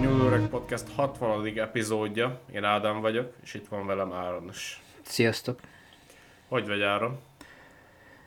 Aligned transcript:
New 0.00 0.16
York 0.16 0.48
Podcast 0.48 0.84
60. 0.94 1.58
epizódja. 1.58 2.40
Én 2.52 2.64
Ádám 2.64 3.00
vagyok, 3.00 3.32
és 3.42 3.54
itt 3.54 3.68
van 3.68 3.86
velem 3.86 4.12
Áron 4.12 4.48
is. 4.48 4.80
Sziasztok! 5.02 5.60
Hogy 6.48 6.66
vagy 6.66 6.82
Áron? 6.82 7.18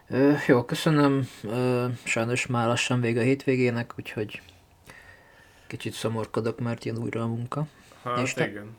Ö, 0.08 0.34
jó, 0.48 0.64
köszönöm. 0.64 1.28
Ö, 1.44 1.86
sajnos 2.04 2.48
már 2.48 2.68
lassan 2.68 3.02
vége 3.02 3.20
a 3.20 3.24
hétvégének, 3.24 3.94
úgyhogy 3.98 4.42
kicsit 5.68 5.94
szomorkodok, 5.94 6.60
mert 6.60 6.86
jön 6.86 6.98
újra 6.98 7.22
a 7.22 7.28
munka. 7.28 7.66
Hát 8.04 8.20
És 8.20 8.34
te? 8.34 8.48
igen. 8.48 8.76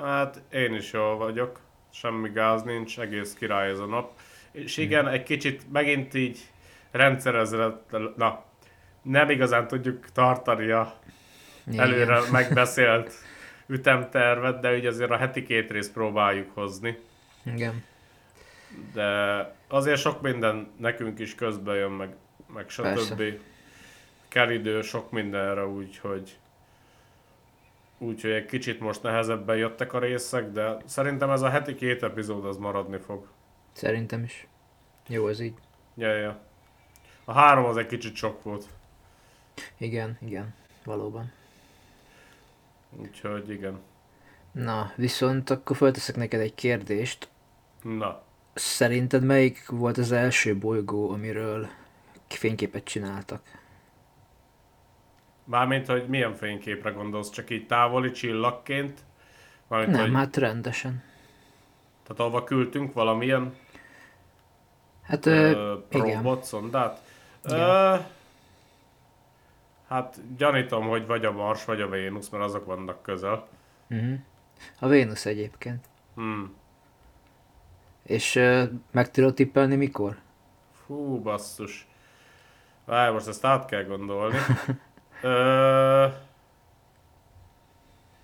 Hát 0.00 0.42
én 0.52 0.74
is 0.74 0.92
jól 0.92 1.16
vagyok. 1.16 1.60
Semmi 1.90 2.28
gáz 2.28 2.62
nincs, 2.62 3.00
egész 3.00 3.34
király 3.34 3.70
ez 3.70 3.78
a 3.78 3.86
nap. 3.86 4.18
És 4.52 4.76
igen, 4.76 5.08
egy 5.08 5.22
kicsit 5.22 5.72
megint 5.72 6.14
így 6.14 6.38
rendszerezett, 6.90 7.96
na, 8.16 8.44
nem 9.02 9.30
igazán 9.30 9.66
tudjuk 9.66 10.12
tartani 10.12 10.70
a 10.70 11.00
Igen. 11.66 11.80
előre 11.80 12.20
megbeszélt 12.30 13.12
ütemtervet, 13.66 14.60
de 14.60 14.76
ugye 14.76 14.88
azért 14.88 15.10
a 15.10 15.16
heti 15.16 15.42
két 15.42 15.70
részt 15.70 15.92
próbáljuk 15.92 16.50
hozni. 16.54 16.98
Igen. 17.42 17.84
De 18.92 19.54
azért 19.68 20.00
sok 20.00 20.20
minden 20.22 20.70
nekünk 20.76 21.18
is 21.18 21.34
közbe 21.34 21.74
jön, 21.74 21.90
meg, 21.90 22.14
meg 22.54 22.68
stb. 22.68 23.22
Kell 24.28 24.50
idő 24.50 24.82
sok 24.82 25.10
mindenre, 25.10 25.66
úgyhogy 25.66 26.36
úgyhogy 27.98 28.30
egy 28.30 28.46
kicsit 28.46 28.80
most 28.80 29.02
nehezebben 29.02 29.56
jöttek 29.56 29.92
a 29.92 29.98
részek, 29.98 30.50
de 30.50 30.76
szerintem 30.84 31.30
ez 31.30 31.42
a 31.42 31.48
heti 31.48 31.74
két 31.74 32.02
epizód 32.02 32.44
az 32.44 32.56
maradni 32.56 32.98
fog. 32.98 33.26
Szerintem 33.72 34.22
is. 34.22 34.46
Jó, 35.08 35.28
ez 35.28 35.40
így. 35.40 35.54
Ja, 35.94 36.12
ja. 36.12 36.40
A 37.24 37.32
három 37.32 37.64
az 37.64 37.76
egy 37.76 37.86
kicsit 37.86 38.14
sok 38.14 38.42
volt. 38.42 38.66
Igen, 39.76 40.18
igen. 40.20 40.54
Valóban. 40.84 41.32
Úgyhogy 42.96 43.50
igen. 43.50 43.78
Na, 44.52 44.92
viszont 44.96 45.50
akkor 45.50 45.76
felteszek 45.76 46.16
neked 46.16 46.40
egy 46.40 46.54
kérdést. 46.54 47.28
Na, 47.82 48.22
Szerinted 48.54 49.22
melyik 49.24 49.68
volt 49.68 49.98
az 49.98 50.12
első 50.12 50.56
bolygó, 50.58 51.10
amiről 51.10 51.68
fényképet 52.28 52.84
csináltak? 52.84 53.42
mármint, 55.44 55.86
hogy 55.86 56.06
milyen 56.08 56.34
fényképre 56.34 56.90
gondolsz, 56.90 57.30
csak 57.30 57.50
így 57.50 57.66
távoli 57.66 58.10
csillagként? 58.10 59.00
Mármint, 59.68 59.92
Nem, 59.92 60.00
hogy, 60.00 60.14
hát 60.14 60.36
rendesen. 60.36 61.02
Tehát 62.02 62.20
ahova 62.20 62.44
küldtünk 62.44 62.92
valamilyen 62.92 63.54
Hát, 65.02 65.26
ö, 65.26 65.74
igen. 65.90 66.16
robot, 66.16 66.44
szondát. 66.44 67.02
Igen. 67.44 67.58
Ö, 67.58 67.96
hát 69.92 70.36
gyanítom, 70.36 70.88
hogy 70.88 71.06
vagy 71.06 71.24
a 71.24 71.32
Mars, 71.32 71.64
vagy 71.64 71.80
a 71.80 71.88
Vénusz, 71.88 72.28
mert 72.28 72.44
azok 72.44 72.64
vannak 72.64 73.02
közel. 73.02 73.48
Uh-huh. 73.90 74.18
A 74.78 74.88
Vénusz 74.88 75.26
egyébként. 75.26 75.84
Hmm. 76.14 76.54
És 78.02 78.36
ö, 78.36 78.64
meg 78.90 79.10
tudod 79.10 79.34
tippelni 79.34 79.76
mikor? 79.76 80.16
Fú, 80.86 81.20
basszus. 81.20 81.86
Várj, 82.84 83.12
most 83.12 83.26
ezt 83.26 83.44
át 83.44 83.66
kell 83.66 83.84
gondolni. 83.84 84.38
Ö, 85.22 86.06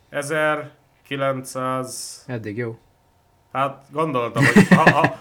1900... 0.08 2.24
Eddig 2.26 2.56
jó. 2.56 2.78
Hát 3.52 3.84
gondoltam, 3.90 4.44
hogy, 4.44 4.68
ha, 4.68 4.90
ha, 4.90 5.16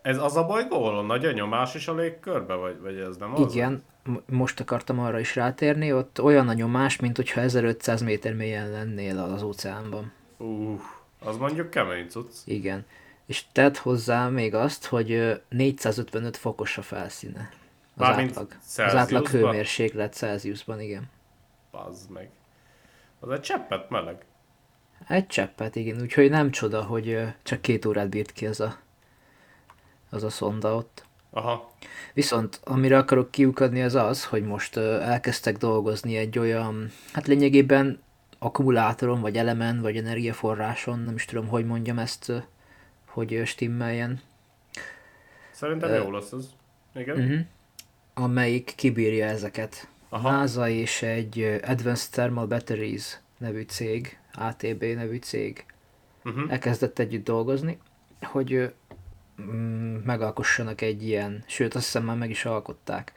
Ez 0.02 0.18
az 0.18 0.36
a 0.36 0.46
bolygó, 0.46 0.84
ahol 0.84 0.98
a 0.98 1.02
nagy 1.02 1.24
a 1.24 1.32
nyomás 1.32 1.74
is 1.74 1.88
a 1.88 1.94
légkörbe, 1.94 2.54
vagy, 2.54 2.80
vagy 2.80 2.96
ez 2.96 3.16
nem 3.16 3.34
az? 3.34 3.54
Igen, 3.54 3.82
most 4.26 4.60
akartam 4.60 4.98
arra 4.98 5.18
is 5.18 5.36
rátérni, 5.36 5.92
ott 5.92 6.22
olyan 6.22 6.48
a 6.48 6.52
nyomás, 6.52 6.96
mint 6.96 7.16
hogyha 7.16 7.40
1500 7.40 8.02
méter 8.02 8.34
mélyen 8.34 8.70
lennél 8.70 9.18
az 9.18 9.42
óceánban. 9.42 10.12
Uh, 10.36 10.80
az 11.20 11.36
mondjuk 11.36 11.70
kemény 11.70 12.08
cucc. 12.08 12.34
Igen. 12.44 12.86
És 13.26 13.44
tedd 13.52 13.76
hozzá 13.78 14.28
még 14.28 14.54
azt, 14.54 14.86
hogy 14.86 15.12
ö, 15.12 15.34
455 15.48 16.36
fokos 16.36 16.78
a 16.78 16.82
felszíne. 16.82 17.50
Az 17.94 18.06
Mármint 18.06 18.30
átlag. 18.30 18.52
Az 18.76 18.78
átlag 18.94 19.28
hőmérséklet 19.28 20.14
Celsiusban, 20.14 20.80
igen. 20.80 21.10
Bazd 21.70 22.10
meg. 22.10 22.30
Az 23.20 23.30
egy 23.30 23.40
cseppet 23.40 23.90
meleg. 23.90 24.24
Egy 25.08 25.26
cseppet, 25.26 25.76
igen. 25.76 26.00
Úgyhogy 26.00 26.30
nem 26.30 26.50
csoda, 26.50 26.82
hogy 26.82 27.22
csak 27.42 27.60
két 27.60 27.84
órát 27.84 28.08
bírt 28.08 28.32
ki 28.32 28.46
az 28.46 28.60
a, 28.60 28.76
az 30.10 30.22
a 30.22 30.30
szonda 30.30 30.74
ott. 30.74 31.04
Aha. 31.30 31.72
Viszont 32.14 32.60
amire 32.64 32.98
akarok 32.98 33.30
kiukadni 33.30 33.82
az 33.82 33.94
az, 33.94 34.24
hogy 34.24 34.44
most 34.44 34.76
elkezdtek 34.76 35.56
dolgozni 35.56 36.16
egy 36.16 36.38
olyan, 36.38 36.90
hát 37.12 37.26
lényegében 37.26 38.02
akkumulátoron, 38.38 39.20
vagy 39.20 39.36
elemen, 39.36 39.80
vagy 39.80 39.96
energiaforráson, 39.96 40.98
nem 40.98 41.14
is 41.14 41.24
tudom, 41.24 41.46
hogy 41.46 41.66
mondjam 41.66 41.98
ezt, 41.98 42.32
hogy 43.06 43.42
stimmeljen, 43.44 44.20
Szerintem 45.50 45.94
jó 45.94 46.10
lesz 46.10 46.32
ez. 46.32 46.48
Igen? 46.94 47.18
uh-huh. 47.18 47.40
amelyik 48.14 48.72
kibírja 48.76 49.26
ezeket. 49.26 49.88
Aha. 50.08 50.30
NASA 50.30 50.68
és 50.68 51.02
egy 51.02 51.60
Advanced 51.66 52.10
Thermal 52.10 52.46
Batteries 52.46 53.18
nevű 53.38 53.62
cég, 53.62 54.18
ATB 54.34 54.82
nevű 54.82 55.16
cég 55.16 55.64
Uh-huh. 56.24 56.52
elkezdett 56.52 56.98
együtt 56.98 57.24
dolgozni, 57.24 57.78
hogy 58.22 58.72
megalkossanak 60.04 60.80
egy 60.80 61.06
ilyen, 61.06 61.44
sőt 61.46 61.74
azt 61.74 61.84
hiszem 61.84 62.04
már 62.04 62.16
meg 62.16 62.30
is 62.30 62.44
alkották 62.44 63.12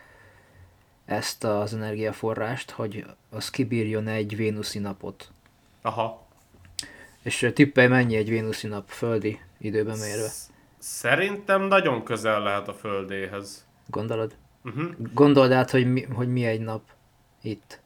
ezt 1.06 1.44
az 1.44 1.74
energiaforrást, 1.74 2.72
hogy 2.72 3.06
az 3.30 3.50
kibírjon 3.50 4.08
egy 4.08 4.36
vénuszi 4.36 4.80
napot. 4.80 5.32
Aha. 5.82 6.28
És 7.22 7.52
tippelj 7.54 7.88
mennyi 7.88 8.16
egy 8.16 8.30
vénuszi 8.30 8.68
nap 8.68 8.90
földi 8.90 9.40
időben 9.58 9.98
mérve? 9.98 10.28
Sz- 10.28 10.52
Szerintem 10.78 11.62
nagyon 11.62 12.04
közel 12.04 12.42
lehet 12.42 12.68
a 12.68 12.74
Földéhez. 12.74 13.68
Gondolod? 13.88 14.36
Uh-huh. 14.64 14.92
Gondold 15.14 15.52
át, 15.52 15.72
hogy 15.72 15.92
mi, 15.92 16.04
hogy 16.04 16.28
mi 16.32 16.46
egy 16.46 16.62
nap 16.62 16.82
itt. 17.42 17.80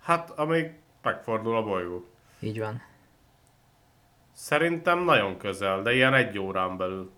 Hát, 0.00 0.30
amíg 0.30 0.70
megfordul 1.02 1.56
a 1.56 1.62
bolygó. 1.62 2.04
Így 2.40 2.58
van. 2.58 2.82
Szerintem 4.34 5.04
nagyon 5.04 5.36
közel, 5.36 5.82
de 5.82 5.94
ilyen 5.94 6.14
egy 6.14 6.38
órán 6.38 6.76
belül. 6.76 7.10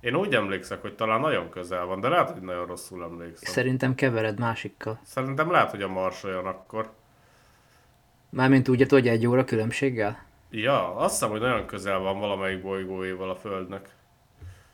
Én 0.00 0.14
úgy 0.14 0.34
emlékszek, 0.34 0.80
hogy 0.80 0.94
talán 0.94 1.20
nagyon 1.20 1.50
közel 1.50 1.84
van, 1.84 2.00
de 2.00 2.08
lehet, 2.08 2.30
hogy 2.30 2.42
nagyon 2.42 2.66
rosszul 2.66 3.02
emlékszem. 3.02 3.52
Szerintem 3.52 3.94
kevered 3.94 4.38
másikkal. 4.38 5.00
Szerintem 5.04 5.50
lehet, 5.50 5.70
hogy 5.70 5.82
a 5.82 5.88
Mars 5.88 6.24
olyan 6.24 6.46
akkor. 6.46 6.90
Mármint 8.28 8.68
úgy, 8.68 8.90
hogy 8.90 9.08
egy 9.08 9.26
óra 9.26 9.44
különbséggel? 9.44 10.24
Ja, 10.50 10.96
azt 10.96 11.12
hiszem, 11.12 11.30
hogy 11.30 11.40
nagyon 11.40 11.66
közel 11.66 11.98
van 11.98 12.18
valamelyik 12.18 12.62
bolygóéval 12.62 13.30
a 13.30 13.36
Földnek. 13.36 13.88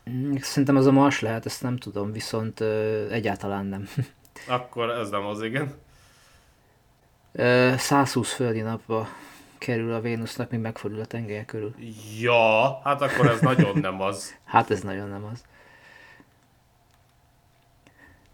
Mm, 0.09 0.35
Szerintem 0.35 0.75
az 0.75 0.85
a 0.85 0.91
Mars 0.91 1.19
lehet, 1.19 1.45
ezt 1.45 1.61
nem 1.61 1.77
tudom, 1.77 2.11
viszont 2.11 2.59
ö, 2.59 3.05
egyáltalán 3.09 3.65
nem. 3.65 3.89
Akkor 4.47 4.89
ez 4.89 5.09
nem 5.09 5.25
az, 5.25 5.41
igen. 5.41 5.73
Ö, 7.31 7.73
120 7.77 8.33
földi 8.33 8.61
napba 8.61 9.07
kerül 9.65 9.93
a 9.93 9.99
Vénusznak, 10.01 10.49
míg 10.51 10.59
megfordul 10.59 10.99
a 10.99 11.05
tengelye 11.05 11.45
körül. 11.45 11.75
Ja, 12.19 12.79
hát 12.83 13.01
akkor 13.01 13.27
ez 13.27 13.39
nagyon 13.41 13.77
nem 13.79 14.01
az. 14.01 14.35
Hát 14.45 14.69
ez 14.71 14.81
nagyon 14.81 15.09
nem 15.09 15.23
az. 15.23 15.43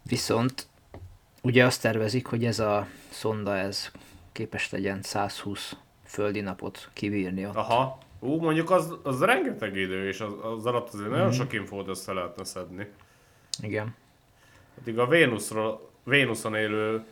Viszont 0.02 0.66
ugye 1.42 1.64
azt 1.64 1.82
tervezik, 1.82 2.26
hogy 2.26 2.44
ez 2.44 2.58
a 2.58 2.86
szonda 3.10 3.56
ez 3.56 3.90
képes 4.32 4.70
legyen 4.70 5.02
120 5.02 5.76
földi 6.04 6.40
napot 6.40 6.90
kibírni 6.92 7.46
ott. 7.46 7.54
Aha. 7.54 7.98
Ú, 8.18 8.40
mondjuk 8.40 8.70
az, 8.70 8.94
az 9.02 9.20
rengeteg 9.22 9.76
idő, 9.76 10.08
és 10.08 10.20
az, 10.20 10.32
az 10.42 10.66
alatt 10.66 10.88
azért 10.88 11.08
Mhm. 11.08 11.16
nagyon 11.16 11.32
sok 11.32 11.52
infót 11.52 11.88
össze 11.88 12.12
lehetne 12.12 12.44
szedni. 12.44 12.86
Igen. 13.62 13.94
Addig 14.80 14.98
a 14.98 15.06
Vénuszról, 15.06 15.90
Vénuszon 16.04 16.54
élő 16.54 17.04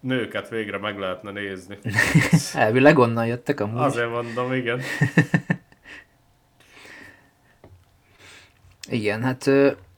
nőket 0.00 0.48
végre 0.48 0.78
meg 0.78 0.98
lehetne 0.98 1.30
nézni. 1.30 1.78
Elvileg 2.54 2.98
onnan 2.98 3.26
jöttek 3.26 3.60
amúgy. 3.60 3.80
Azért 3.80 4.10
mondom, 4.10 4.52
igen. 4.52 4.80
Igen, 8.88 9.22
hát 9.22 9.50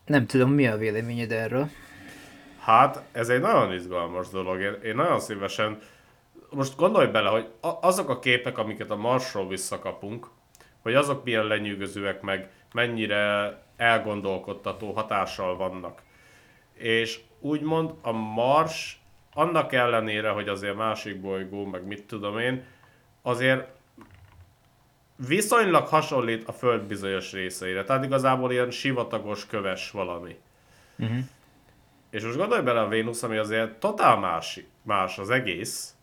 nem 0.07 0.27
tudom, 0.27 0.51
mi 0.51 0.67
a 0.67 0.77
véleményed 0.77 1.33
erről. 1.33 1.69
Hát, 2.61 3.03
ez 3.13 3.29
egy 3.29 3.41
nagyon 3.41 3.73
izgalmas 3.73 4.29
dolog. 4.29 4.61
Én, 4.61 4.73
én 4.83 4.95
nagyon 4.95 5.21
szívesen... 5.21 5.79
Most 6.51 6.77
gondolj 6.77 7.07
bele, 7.07 7.29
hogy 7.29 7.49
azok 7.61 8.09
a 8.09 8.19
képek, 8.19 8.59
amiket 8.59 8.91
a 8.91 8.97
Marsról 8.97 9.49
visszakapunk, 9.49 10.27
hogy 10.83 10.95
azok 10.95 11.25
milyen 11.25 11.45
lenyűgözőek, 11.45 12.21
meg 12.21 12.51
mennyire 12.73 13.57
elgondolkodtató 13.77 14.93
hatással 14.93 15.57
vannak. 15.57 16.03
És 16.75 17.21
úgymond 17.41 17.91
a 18.03 18.13
Mars, 18.13 19.01
annak 19.39 19.73
ellenére, 19.73 20.29
hogy 20.29 20.49
azért 20.49 20.77
másik 20.77 21.21
bolygó, 21.21 21.65
meg 21.65 21.87
mit 21.87 22.07
tudom 22.07 22.39
én, 22.39 22.65
azért 23.23 23.69
viszonylag 25.17 25.87
hasonlít 25.87 26.49
a 26.49 26.53
Föld 26.53 26.83
bizonyos 26.83 27.33
részeire. 27.33 27.85
Tehát 27.85 28.05
igazából 28.05 28.53
ilyen 28.53 28.71
sivatagos, 28.71 29.47
köves 29.47 29.91
valami. 29.91 30.39
Uh-huh. 30.99 31.19
És 32.11 32.25
most 32.25 32.37
gondolj 32.37 32.63
bele 32.63 32.81
a 32.81 32.89
Vénusz, 32.89 33.23
ami 33.23 33.37
azért 33.37 33.79
totál 33.79 34.17
más, 34.17 34.61
más 34.83 35.19
az 35.19 35.31
egész, 35.31 35.95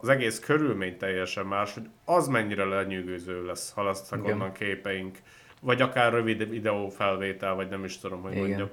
az 0.00 0.08
egész 0.08 0.38
körülmény 0.38 0.96
teljesen 0.96 1.46
más, 1.46 1.74
hogy 1.74 1.88
az 2.04 2.28
mennyire 2.28 2.64
lenyűgöző 2.64 3.46
lesz, 3.46 3.72
ha 3.72 3.82
lesznek 3.82 4.24
onnan 4.24 4.52
képeink. 4.52 5.18
Vagy 5.60 5.80
akár 5.80 6.12
rövid 6.12 6.48
videófelvétel, 6.48 7.54
vagy 7.54 7.68
nem 7.68 7.84
is 7.84 7.98
tudom, 7.98 8.22
hogy 8.22 8.32
Igen. 8.32 8.46
mondjam. 8.46 8.70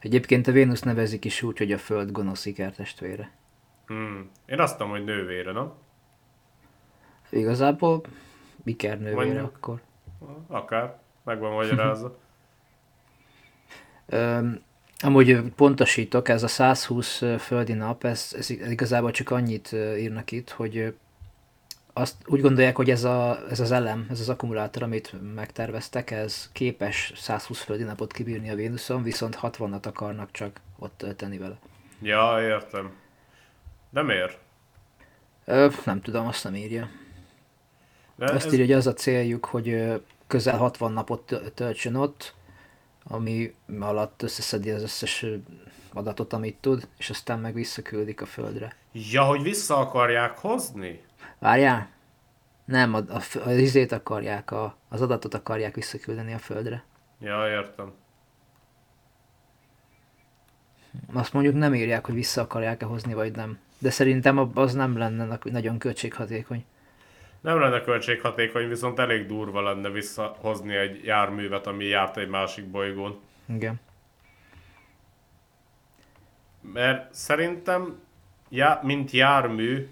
Egyébként 0.00 0.46
a 0.46 0.52
Vénusz 0.52 0.82
nevezik 0.82 1.24
is 1.24 1.42
úgy, 1.42 1.58
hogy 1.58 1.72
a 1.72 1.78
Föld 1.78 2.10
gonosz 2.10 2.46
ikertestvére. 2.46 3.30
Hmm. 3.86 4.30
Én 4.46 4.60
azt 4.60 4.78
mondom, 4.78 4.96
hogy 4.96 5.06
nővére, 5.06 5.52
nem? 5.52 5.72
Igazából 7.30 8.00
ikernővére 8.64 9.24
Mondjuk. 9.24 9.56
akkor. 9.56 9.80
Akár. 10.46 10.98
Meg 11.24 11.38
van 11.38 11.52
magyarázva. 11.52 12.18
Öm, 14.06 14.62
amúgy 14.98 15.40
pontosítok, 15.56 16.28
ez 16.28 16.42
a 16.42 16.48
120 16.48 17.22
ö, 17.22 17.38
földi 17.38 17.72
nap, 17.72 18.04
ez, 18.04 18.34
ez 18.36 18.50
igazából 18.50 19.10
csak 19.10 19.30
annyit 19.30 19.72
írnak 19.72 20.30
itt, 20.32 20.50
hogy 20.50 20.94
azt 21.92 22.14
úgy 22.26 22.40
gondolják, 22.40 22.76
hogy 22.76 22.90
ez, 22.90 23.04
a, 23.04 23.38
ez 23.50 23.60
az 23.60 23.70
elem, 23.70 24.06
ez 24.10 24.20
az 24.20 24.28
akkumulátor, 24.28 24.82
amit 24.82 25.34
megterveztek, 25.34 26.10
ez 26.10 26.48
képes 26.52 27.12
120 27.16 27.60
földi 27.60 27.82
napot 27.82 28.12
kibírni 28.12 28.50
a 28.50 28.54
Vénuszon, 28.54 29.02
viszont 29.02 29.38
60-at 29.42 29.86
akarnak 29.86 30.30
csak 30.30 30.60
ott 30.78 30.94
tölteni 30.96 31.38
vele. 31.38 31.58
ja, 32.02 32.38
értem. 32.42 32.90
De 33.90 34.02
miért? 34.02 34.38
Ö, 35.44 35.68
nem 35.84 36.00
tudom, 36.00 36.26
azt 36.26 36.44
nem 36.44 36.54
írja. 36.54 36.88
De 38.16 38.24
Azt 38.24 38.46
ez, 38.46 38.52
írja, 38.52 38.64
hogy 38.64 38.74
az 38.74 38.86
a 38.86 38.92
céljuk, 38.94 39.44
hogy 39.44 40.00
közel 40.26 40.56
60 40.58 40.92
napot 40.92 41.20
tö- 41.26 41.52
töltsön 41.52 41.94
ott, 41.94 42.34
ami 43.04 43.54
alatt 43.80 44.22
összeszedi 44.22 44.70
az 44.70 44.82
összes 44.82 45.24
adatot, 45.92 46.32
amit 46.32 46.56
tud, 46.60 46.88
és 46.98 47.10
aztán 47.10 47.38
meg 47.38 47.54
visszaküldik 47.54 48.20
a 48.20 48.26
Földre. 48.26 48.76
ja, 48.92 49.22
hogy 49.22 49.42
vissza 49.42 49.76
akarják 49.76 50.38
hozni? 50.38 51.02
Várjál? 51.40 51.88
Nem, 52.64 52.94
a, 52.94 52.98
a, 52.98 53.20
a 53.44 53.50
izét 53.50 53.92
akarják, 53.92 54.50
a, 54.50 54.76
az 54.88 55.02
adatot 55.02 55.34
akarják 55.34 55.74
visszaküldeni 55.74 56.32
a 56.32 56.38
Földre. 56.38 56.84
Ja, 57.20 57.48
értem. 57.48 57.92
Azt 61.12 61.32
mondjuk 61.32 61.54
nem 61.54 61.74
írják, 61.74 62.06
hogy 62.06 62.14
vissza 62.14 62.40
akarják-e 62.40 62.86
hozni, 62.86 63.14
vagy 63.14 63.32
nem. 63.32 63.58
De 63.78 63.90
szerintem 63.90 64.50
az 64.54 64.74
nem 64.74 64.98
lenne 64.98 65.38
nagyon 65.42 65.78
költséghatékony. 65.78 66.64
Nem 67.40 67.60
lenne 67.60 67.80
költséghatékony, 67.80 68.68
viszont 68.68 68.98
elég 68.98 69.26
durva 69.26 69.62
lenne 69.62 69.90
visszahozni 69.90 70.74
egy 70.74 71.04
járművet, 71.04 71.66
ami 71.66 71.84
járt 71.84 72.16
egy 72.16 72.28
másik 72.28 72.64
bolygón. 72.64 73.20
Igen. 73.46 73.80
Mert 76.60 77.14
szerintem, 77.14 78.00
já, 78.48 78.80
mint 78.82 79.10
jármű, 79.10 79.88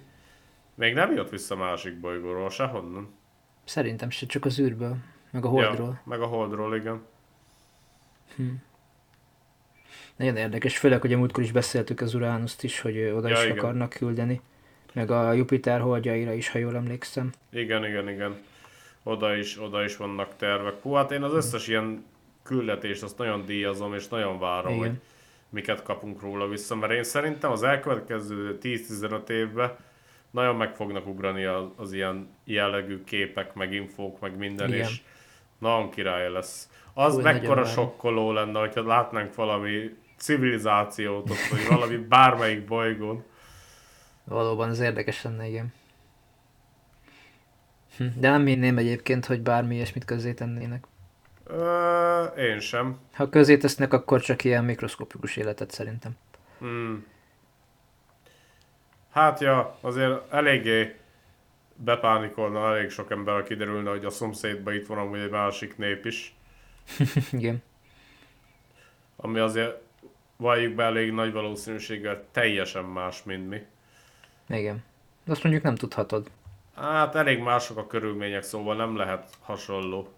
még 0.78 0.94
nem 0.94 1.12
jött 1.12 1.30
vissza 1.30 1.56
másik 1.56 2.00
bolygóról, 2.00 2.50
sehonnan. 2.50 3.08
Szerintem 3.64 4.10
se, 4.10 4.26
csak 4.26 4.44
az 4.44 4.58
űrből, 4.58 4.96
meg 5.30 5.44
a 5.44 5.48
Holdról. 5.48 5.86
Ja, 5.88 6.02
meg 6.04 6.20
a 6.20 6.26
Holdról, 6.26 6.76
igen. 6.76 7.00
Nagyon 10.16 10.36
érdekes, 10.36 10.78
főleg, 10.78 11.00
hogy 11.00 11.12
a 11.12 11.16
múltkor 11.16 11.42
is 11.42 11.52
beszéltük 11.52 12.00
az 12.00 12.14
Uránuszt 12.14 12.64
is, 12.64 12.80
hogy 12.80 12.98
oda 12.98 13.28
Ja, 13.28 13.34
is 13.36 13.44
igen. 13.44 13.58
akarnak 13.58 13.90
küldeni. 13.90 14.40
Meg 14.92 15.10
a 15.10 15.32
Jupiter 15.32 15.80
holdjaira 15.80 16.32
is, 16.32 16.48
ha 16.48 16.58
jól 16.58 16.76
emlékszem. 16.76 17.32
Igen, 17.50 17.84
igen, 17.84 18.08
igen. 18.08 18.36
Oda 19.02 19.36
is, 19.36 19.60
oda 19.60 19.84
is 19.84 19.96
vannak 19.96 20.36
tervek. 20.36 20.74
Hú, 20.82 20.92
hát 20.92 21.10
én 21.10 21.22
az 21.22 21.32
összes 21.32 21.68
ilyen 21.68 22.04
küldetést 22.42 23.02
azt 23.02 23.18
nagyon 23.18 23.44
díjazom, 23.44 23.94
és 23.94 24.08
nagyon 24.08 24.38
várom, 24.38 24.72
Igen. 24.72 24.88
hogy 24.88 24.98
miket 25.48 25.82
kapunk 25.82 26.20
róla 26.20 26.48
vissza, 26.48 26.74
mert 26.76 26.92
én 26.92 27.02
szerintem 27.02 27.50
az 27.50 27.62
elkövetkező 27.62 28.58
10-15 28.62 29.28
évben 29.28 29.76
nagyon 30.30 30.56
meg 30.56 30.74
fognak 30.74 31.06
ugrani 31.06 31.44
az, 31.44 31.64
az 31.76 31.92
ilyen 31.92 32.28
jellegű 32.44 33.04
képek, 33.04 33.54
meg 33.54 33.72
infók, 33.72 34.20
meg 34.20 34.36
minden, 34.36 34.68
Igen. 34.68 34.88
és 34.88 35.00
nagyon 35.58 35.90
király 35.90 36.30
lesz. 36.30 36.70
Az 36.94 37.14
Hú, 37.14 37.20
mekkora 37.20 37.64
sokkoló 37.64 38.32
lenne, 38.32 38.58
hogyha 38.58 38.86
látnánk 38.86 39.34
valami 39.34 39.96
civilizációt 40.16 41.30
ott, 41.30 41.46
vagy 41.50 41.66
valami 41.68 41.96
bármelyik 42.14 42.64
bolygón. 42.64 43.24
Valóban 44.24 44.70
ez 44.70 44.80
érdekes 44.80 45.22
lenne, 45.22 45.46
igen. 45.46 45.72
Hm, 47.96 48.06
De 48.16 48.30
nem 48.30 48.46
hinném 48.46 48.78
egyébként, 48.78 49.26
hogy 49.26 49.40
bármi 49.40 49.74
ilyesmit 49.74 50.04
közzé 50.04 50.32
tennének. 50.32 50.86
Ö, 51.44 52.22
én 52.24 52.60
sem. 52.60 52.98
Ha 53.12 53.28
közé 53.28 53.56
tesznek, 53.56 53.92
akkor 53.92 54.20
csak 54.20 54.44
ilyen 54.44 54.64
mikroszkopikus 54.64 55.36
életet 55.36 55.70
szerintem. 55.70 56.16
Hmm. 56.58 57.06
Hát 59.18 59.40
ja, 59.40 59.78
azért 59.80 60.32
eléggé 60.32 60.96
bepánikolna 61.74 62.76
elég 62.76 62.90
sok 62.90 63.10
ember, 63.10 63.42
kiderülne, 63.42 63.90
hogy 63.90 64.04
a 64.04 64.10
szomszédban 64.10 64.74
itt 64.74 64.86
van 64.86 64.98
amúgy 64.98 65.18
egy 65.18 65.30
másik 65.30 65.76
nép 65.76 66.06
is, 66.06 66.34
igen. 67.32 67.62
ami 69.16 69.38
azért 69.38 69.80
valljuk 70.36 70.74
be 70.74 70.84
elég 70.84 71.12
nagy 71.12 71.32
valószínűséggel 71.32 72.24
teljesen 72.32 72.84
más, 72.84 73.22
mint 73.22 73.48
mi. 73.48 73.66
Igen. 74.48 74.84
De 75.24 75.32
azt 75.32 75.42
mondjuk 75.42 75.64
nem 75.64 75.74
tudhatod. 75.74 76.30
Hát 76.74 77.14
elég 77.14 77.38
mások 77.38 77.76
a 77.76 77.86
körülmények, 77.86 78.42
szóval 78.42 78.76
nem 78.76 78.96
lehet 78.96 79.30
hasonló. 79.40 80.12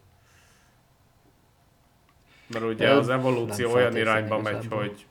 Mert 2.46 2.64
ugye 2.64 2.88
Ö, 2.88 2.96
az 2.96 3.08
evolúció 3.08 3.72
olyan 3.72 3.96
irányba 3.96 4.38
megy, 4.38 4.66
hogy 4.70 5.06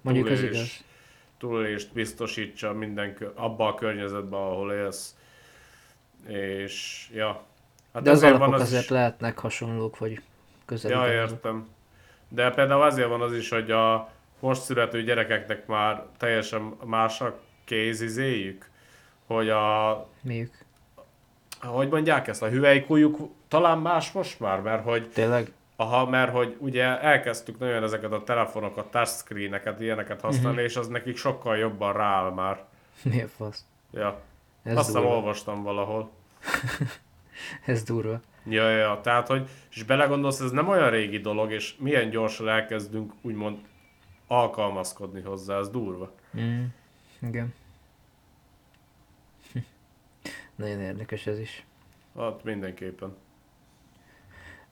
Mondjuk 0.00 0.26
túlélés, 0.26 0.50
igaz. 0.50 0.84
Túlélést 1.42 1.92
biztosítsa 1.92 2.72
minden, 2.72 3.16
abba 3.34 3.66
a 3.66 3.74
környezetben, 3.74 4.40
ahol 4.40 4.72
élsz. 4.72 5.14
És 6.26 7.08
ja. 7.14 7.42
Hát 7.92 8.02
De 8.02 8.10
az 8.10 8.22
alapok 8.22 8.54
az 8.54 8.60
azért 8.60 8.82
is, 8.82 8.88
lehetnek 8.88 9.38
hasonlók, 9.38 9.98
vagy 9.98 10.20
közelük. 10.64 10.96
Ja, 10.96 11.12
értem. 11.12 11.68
De 12.28 12.50
például 12.50 12.82
azért 12.82 13.08
van 13.08 13.20
az 13.20 13.34
is, 13.34 13.48
hogy 13.48 13.70
a 13.70 14.10
most 14.40 14.62
születő 14.62 15.02
gyerekeknek 15.02 15.66
már 15.66 16.06
teljesen 16.16 16.74
más 16.84 17.20
a 17.20 17.38
kézizéjük, 17.64 18.70
hogy 19.26 19.48
a, 19.48 20.06
Miük? 20.20 20.64
hogy 21.60 21.88
mondják 21.88 22.28
ezt, 22.28 22.42
a 22.42 22.48
hüvelykújuk 22.48 23.18
talán 23.48 23.78
más 23.78 24.12
most 24.12 24.40
már, 24.40 24.60
mert 24.60 24.84
hogy 24.84 25.08
Tényleg? 25.08 25.52
Aha, 25.76 26.06
mert 26.06 26.32
hogy 26.32 26.56
ugye 26.58 27.00
elkezdtük 27.00 27.58
nagyon 27.58 27.82
ezeket 27.82 28.12
a 28.12 28.22
telefonokat, 28.24 28.90
touchscreeneket, 28.90 29.80
ilyeneket 29.80 30.20
használni, 30.20 30.56
Mhm. 30.56 30.66
és 30.66 30.76
az 30.76 30.88
nekik 30.88 31.16
sokkal 31.16 31.56
jobban 31.56 31.92
rááll 31.92 32.30
már. 32.30 32.64
Mi 33.02 33.22
a 33.22 33.28
fasz? 33.28 33.64
Ja. 33.92 34.20
Ez 34.62 34.76
Azt 34.76 34.86
hiszem 34.86 35.02
durva. 35.02 35.16
olvastam 35.16 35.62
valahol. 35.62 36.10
Ez 37.66 37.82
durva. 37.82 38.20
Ja, 38.44 38.68
ja, 38.68 39.00
tehát, 39.02 39.26
hogy 39.26 39.48
és 39.70 39.82
belegondolsz, 39.82 40.40
ez 40.40 40.50
nem 40.50 40.68
olyan 40.68 40.90
régi 40.90 41.18
dolog, 41.18 41.52
és 41.52 41.76
milyen 41.78 42.10
gyorsan 42.10 42.48
elkezdünk 42.48 43.12
úgymond 43.20 43.58
alkalmazkodni 44.26 45.20
hozzá, 45.20 45.58
ez 45.58 45.70
durva. 45.70 46.12
Mm. 46.40 46.64
Igen. 47.20 47.54
Nagyon 50.56 50.80
érdekes 50.80 51.26
ez 51.26 51.38
is. 51.38 51.64
Hát 52.18 52.44
mindenképpen. 52.44 53.16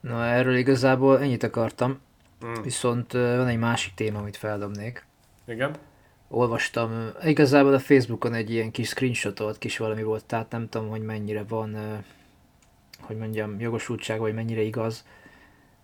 Na, 0.00 0.24
erről 0.26 0.56
igazából 0.56 1.20
ennyit 1.20 1.42
akartam, 1.42 2.00
Mm. 2.46 2.62
viszont 2.62 3.12
van 3.12 3.46
egy 3.46 3.58
másik 3.58 3.94
téma, 3.94 4.18
amit 4.18 4.36
feldobnék. 4.36 5.04
Igen? 5.46 5.74
Olvastam, 6.28 7.10
igazából 7.24 7.74
a 7.74 7.78
Facebookon 7.78 8.34
egy 8.34 8.50
ilyen 8.50 8.70
kis 8.70 8.88
screenshotolt 8.88 9.58
kis 9.58 9.78
valami 9.78 10.02
volt, 10.02 10.24
tehát 10.24 10.50
nem 10.50 10.68
tudom, 10.68 10.88
hogy 10.88 11.02
mennyire 11.02 11.44
van, 11.48 11.76
hogy 13.00 13.16
mondjam, 13.16 13.60
jogosultsága, 13.60 14.20
vagy 14.20 14.34
mennyire 14.34 14.60
igaz, 14.60 15.04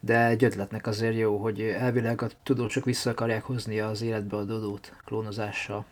de 0.00 0.26
egy 0.26 0.44
ötletnek 0.44 0.86
azért 0.86 1.16
jó, 1.16 1.36
hogy 1.36 1.60
elvileg 1.60 2.22
a 2.22 2.28
tudósok 2.42 2.84
vissza 2.84 3.10
akarják 3.10 3.42
hozni 3.42 3.80
az 3.80 4.02
életbe 4.02 4.36
a 4.36 4.44
Dodót 4.44 4.92
klónozással, 5.04 5.84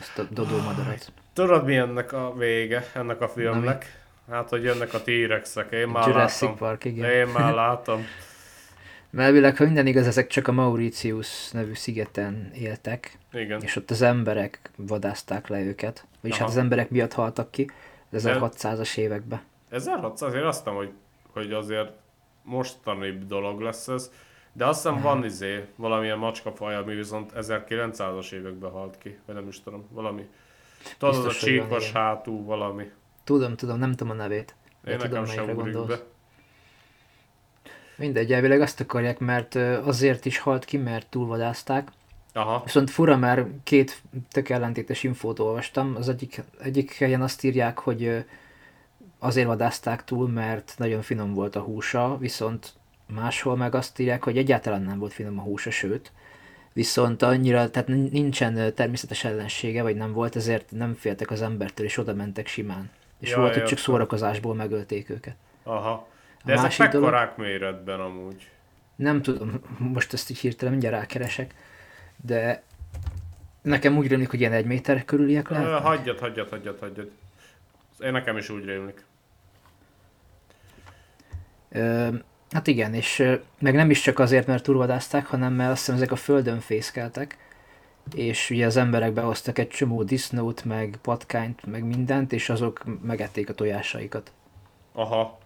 ezt 0.00 0.18
a 0.18 0.22
Dodó 0.30 0.56
madarat. 0.56 1.12
Tudod 1.32 1.64
mi 1.64 1.76
ennek 1.76 2.12
a 2.12 2.34
vége, 2.36 2.90
ennek 2.94 3.20
a 3.20 3.28
filmnek? 3.28 4.06
Hát, 4.30 4.48
hogy 4.48 4.62
jönnek 4.62 4.94
a 4.94 5.02
T-rexek, 5.02 5.72
én 5.72 5.88
már 5.88 6.08
Jurassic 6.08 6.40
látom. 6.40 6.56
Park, 6.56 6.84
igen. 6.84 7.10
Én 7.10 7.26
már 7.26 7.54
látom. 7.54 8.06
Mert 9.10 9.28
elvileg, 9.28 9.56
ha 9.56 9.64
minden 9.64 9.86
igaz, 9.86 10.06
ezek 10.06 10.26
csak 10.26 10.48
a 10.48 10.52
Mauritius 10.52 11.50
nevű 11.50 11.74
szigeten 11.74 12.50
éltek, 12.54 13.18
Igen. 13.32 13.62
és 13.62 13.76
ott 13.76 13.90
az 13.90 14.02
emberek 14.02 14.70
vadázták 14.76 15.48
le 15.48 15.60
őket. 15.60 16.06
Vagyis 16.20 16.36
Aha. 16.36 16.46
hát 16.46 16.56
az 16.56 16.62
emberek 16.62 16.90
miatt 16.90 17.12
haltak 17.12 17.50
ki, 17.50 17.70
az 18.12 18.24
1600-as 18.26 18.96
években. 18.96 19.40
1600, 19.70 20.34
én 20.34 20.42
azt 20.42 20.64
mondom, 20.64 20.84
hogy, 20.84 20.92
hogy 21.32 21.52
azért 21.52 21.90
mostanibb 22.42 23.26
dolog 23.26 23.60
lesz 23.60 23.88
ez, 23.88 24.10
de 24.52 24.66
azt 24.66 24.82
hiszem 24.82 25.00
van 25.00 25.24
izé, 25.24 25.64
valamilyen 25.76 26.18
macskafaj, 26.18 26.74
ami 26.74 26.94
viszont 26.94 27.32
1900-as 27.36 28.32
években 28.32 28.70
halt 28.70 28.98
ki, 28.98 29.18
vagy 29.26 29.34
nem 29.34 29.48
is 29.48 29.62
tudom, 29.62 29.86
valami. 29.90 30.28
Tudod, 30.98 31.14
az 31.14 31.24
a 31.24 31.30
csíkos 31.30 31.92
hátú 31.92 32.44
valami. 32.44 32.90
Tudom, 33.28 33.56
tudom, 33.56 33.78
nem 33.78 33.92
tudom 33.92 34.10
a 34.10 34.16
nevét. 34.16 34.54
De 34.82 34.90
Én 34.90 34.98
tudom, 34.98 35.22
melyikre 35.22 35.42
ugrik 35.42 35.56
be. 35.56 35.62
gondolsz. 35.62 36.00
Mindegy, 37.96 38.32
elvileg 38.32 38.60
azt 38.60 38.80
akarják, 38.80 39.18
mert 39.18 39.54
azért 39.84 40.24
is 40.24 40.38
halt 40.38 40.64
ki, 40.64 40.76
mert 40.76 41.06
túlvadázták. 41.06 41.88
Aha, 42.32 42.62
Viszont 42.64 42.90
fura, 42.90 43.16
mert 43.16 43.46
két 43.62 44.02
tök 44.30 44.48
ellentétes 44.48 45.02
infót 45.02 45.38
olvastam. 45.38 45.94
Az 45.96 46.08
egyik, 46.08 46.42
egyik 46.62 46.92
helyen 46.92 47.22
azt 47.22 47.44
írják, 47.44 47.78
hogy 47.78 48.24
azért 49.18 49.46
vadázták 49.46 50.04
túl, 50.04 50.28
mert 50.28 50.74
nagyon 50.76 51.02
finom 51.02 51.34
volt 51.34 51.56
a 51.56 51.60
húsa, 51.60 52.16
viszont 52.18 52.72
máshol 53.14 53.56
meg 53.56 53.74
azt 53.74 53.98
írják, 53.98 54.24
hogy 54.24 54.38
egyáltalán 54.38 54.82
nem 54.82 54.98
volt 54.98 55.12
finom 55.12 55.38
a 55.38 55.42
húsa, 55.42 55.70
sőt, 55.70 56.12
viszont 56.72 57.22
annyira, 57.22 57.70
tehát 57.70 57.88
nincsen 57.88 58.74
természetes 58.74 59.24
ellensége, 59.24 59.82
vagy 59.82 59.96
nem 59.96 60.12
volt, 60.12 60.36
ezért 60.36 60.70
nem 60.70 60.94
féltek 60.94 61.30
az 61.30 61.42
embertől, 61.42 61.86
és 61.86 61.98
oda 61.98 62.14
mentek 62.14 62.46
simán. 62.46 62.90
És 63.20 63.30
Ja, 63.30 63.38
volt, 63.38 63.54
hogy 63.54 63.64
csak 63.64 63.78
szórakozásból 63.78 64.54
megölték 64.54 65.10
őket. 65.10 65.34
aha. 65.62 65.90
A 65.90 66.06
De 66.44 66.52
ezek 66.52 66.64
másik 66.64 66.88
dolog- 66.88 67.10
mekkorák 67.10 67.36
méretben 67.36 68.00
amúgy? 68.00 68.50
Nem 68.96 69.22
tudom, 69.22 69.60
most 69.78 70.12
ezt 70.12 70.30
így 70.30 70.38
hirtelen 70.38 70.72
mindjárt 70.72 70.96
rákeresek, 70.96 71.54
de 72.24 72.62
nekem 73.62 73.96
úgy 73.96 74.08
rémlik, 74.08 74.30
hogy 74.30 74.40
ilyen 74.40 74.52
egy 74.52 74.64
méter 74.66 75.04
körüliek 75.04 75.50
Ö, 75.50 75.54
lehet. 75.54 75.80
Hagyjad, 75.82 76.18
hagyjad, 76.18 76.48
hagyjad, 76.48 76.78
hagyjad. 76.78 77.10
Én 78.00 78.12
nekem 78.12 78.36
is 78.36 78.48
úgy 78.48 78.64
rémlik. 78.64 79.04
Ö, 81.70 82.08
hát 82.50 82.66
igen, 82.66 82.94
és 82.94 83.32
meg 83.58 83.74
nem 83.74 83.90
is 83.90 84.00
csak 84.00 84.18
azért, 84.18 84.46
mert 84.46 84.62
turvadázták, 84.62 85.26
hanem 85.26 85.52
mert 85.52 85.70
azt 85.70 85.78
hiszem 85.78 85.94
ezek 85.94 86.12
a 86.12 86.16
földön 86.16 86.60
fészkeltek, 86.60 87.36
és 88.14 88.50
ugye 88.50 88.66
az 88.66 88.76
emberek 88.76 89.12
behoztak 89.12 89.58
egy 89.58 89.68
csomó 89.68 90.02
disznót, 90.02 90.64
meg 90.64 90.98
patkányt, 91.02 91.66
meg 91.66 91.84
mindent, 91.84 92.32
és 92.32 92.48
azok 92.48 92.82
megették 93.02 93.48
a 93.48 93.54
tojásaikat. 93.54 94.32
Aha, 94.92 95.38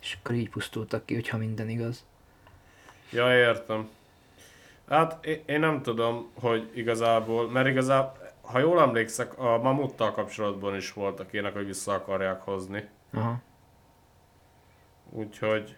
És 0.00 0.16
akkor 0.18 0.34
így 0.34 0.50
pusztultak 0.50 1.06
ki, 1.06 1.14
hogyha 1.14 1.36
minden 1.36 1.68
igaz. 1.68 2.04
ja 3.10 3.36
értem. 3.36 3.88
Hát 4.88 5.26
én, 5.46 5.60
nem 5.60 5.82
tudom, 5.82 6.30
hogy 6.40 6.70
igazából, 6.74 7.50
mert 7.50 7.68
igazából, 7.68 8.32
ha 8.40 8.58
jól 8.58 8.80
emlékszek, 8.80 9.38
a 9.38 9.58
mamuttal 9.58 10.12
kapcsolatban 10.12 10.76
is 10.76 10.92
voltak 10.92 11.32
ilyenek, 11.32 11.52
hogy 11.52 11.66
vissza 11.66 11.92
akarják 11.92 12.40
hozni. 12.40 12.88
Aha. 13.12 13.40
Úgyhogy... 15.10 15.76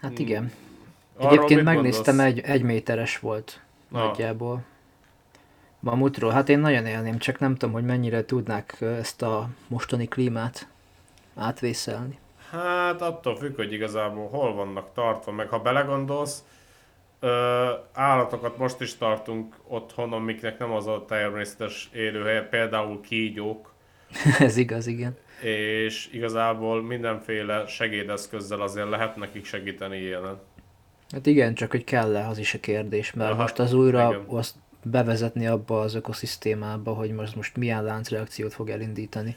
Hát 0.00 0.10
Hmm. 0.10 0.26
igen. 0.26 0.52
arról 1.16 1.32
Egyébként 1.32 1.62
megnéztem, 1.62 2.20
egy, 2.20 2.40
egy 2.40 2.62
méteres 2.62 3.18
volt 3.18 3.60
Na. 3.88 4.06
nagyjából. 4.06 4.64
Mamutról. 5.80 6.30
Hát 6.30 6.48
én 6.48 6.58
nagyon 6.58 6.86
élném, 6.86 7.18
csak 7.18 7.38
nem 7.38 7.54
tudom, 7.54 7.74
hogy 7.74 7.84
mennyire 7.84 8.24
tudnák 8.24 8.80
ezt 8.80 9.22
a 9.22 9.48
mostani 9.68 10.06
klímát 10.06 10.68
átvészelni. 11.34 12.18
Hát 12.50 13.02
attól 13.02 13.36
függ, 13.36 13.56
hogy 13.56 13.72
igazából 13.72 14.28
hol 14.28 14.54
vannak 14.54 14.92
tartva, 14.94 15.32
meg 15.32 15.48
ha 15.48 15.58
belegondolsz, 15.58 16.44
ö, 17.20 17.70
állatokat 17.92 18.58
most 18.58 18.80
is 18.80 18.96
tartunk 18.96 19.54
otthon, 19.68 20.12
amiknek 20.12 20.58
nem 20.58 20.72
az 20.72 20.86
a 20.86 21.04
természetes 21.08 21.88
élőhelye, 21.92 22.42
például 22.42 23.00
kígyók, 23.00 23.74
Ez 24.38 24.56
igaz, 24.56 24.86
igen. 24.86 25.16
és 25.40 26.08
igazából 26.12 26.82
mindenféle 26.82 27.66
segédeszközzel 27.66 28.60
azért 28.60 28.88
lehet 28.88 29.16
nekik 29.16 29.44
segíteni 29.44 30.00
jelen. 30.00 30.40
Hát 31.10 31.26
igen, 31.26 31.54
csak 31.54 31.70
hogy 31.70 31.84
kell-e, 31.84 32.26
az 32.28 32.38
is 32.38 32.54
a 32.54 32.60
kérdés, 32.60 33.12
mert 33.12 33.30
Aha, 33.30 33.40
most 33.42 33.58
az 33.58 33.72
újra 33.72 34.08
igen. 34.08 34.24
azt 34.26 34.54
bevezetni 34.82 35.46
abba 35.46 35.80
az 35.80 35.94
ökoszisztémába, 35.94 36.92
hogy 36.92 37.12
most, 37.12 37.36
most 37.36 37.56
milyen 37.56 37.84
láncreakciót 37.84 38.54
fog 38.54 38.68
elindítani. 38.68 39.36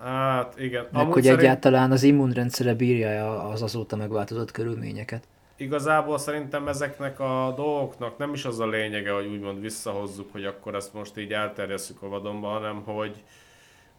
Hát 0.00 0.60
igen. 0.60 0.86
Meg 0.92 1.12
hogy 1.12 1.22
szerint- 1.22 1.40
egyáltalán 1.42 1.90
az 1.90 2.02
immunrendszere 2.02 2.74
bírja 2.74 3.42
az 3.48 3.62
azóta 3.62 3.96
megváltozott 3.96 4.50
körülményeket. 4.50 5.28
Igazából 5.56 6.18
szerintem 6.18 6.68
ezeknek 6.68 7.20
a 7.20 7.52
dolgoknak 7.56 8.18
nem 8.18 8.32
is 8.32 8.44
az 8.44 8.58
a 8.58 8.66
lényege, 8.66 9.10
hogy 9.10 9.26
úgymond 9.26 9.60
visszahozzuk, 9.60 10.32
hogy 10.32 10.44
akkor 10.44 10.74
ezt 10.74 10.94
most 10.94 11.18
így 11.18 11.32
elterjesszük 11.32 12.02
a 12.02 12.08
vadonba, 12.08 12.48
hanem 12.48 12.82
hogy 12.84 13.22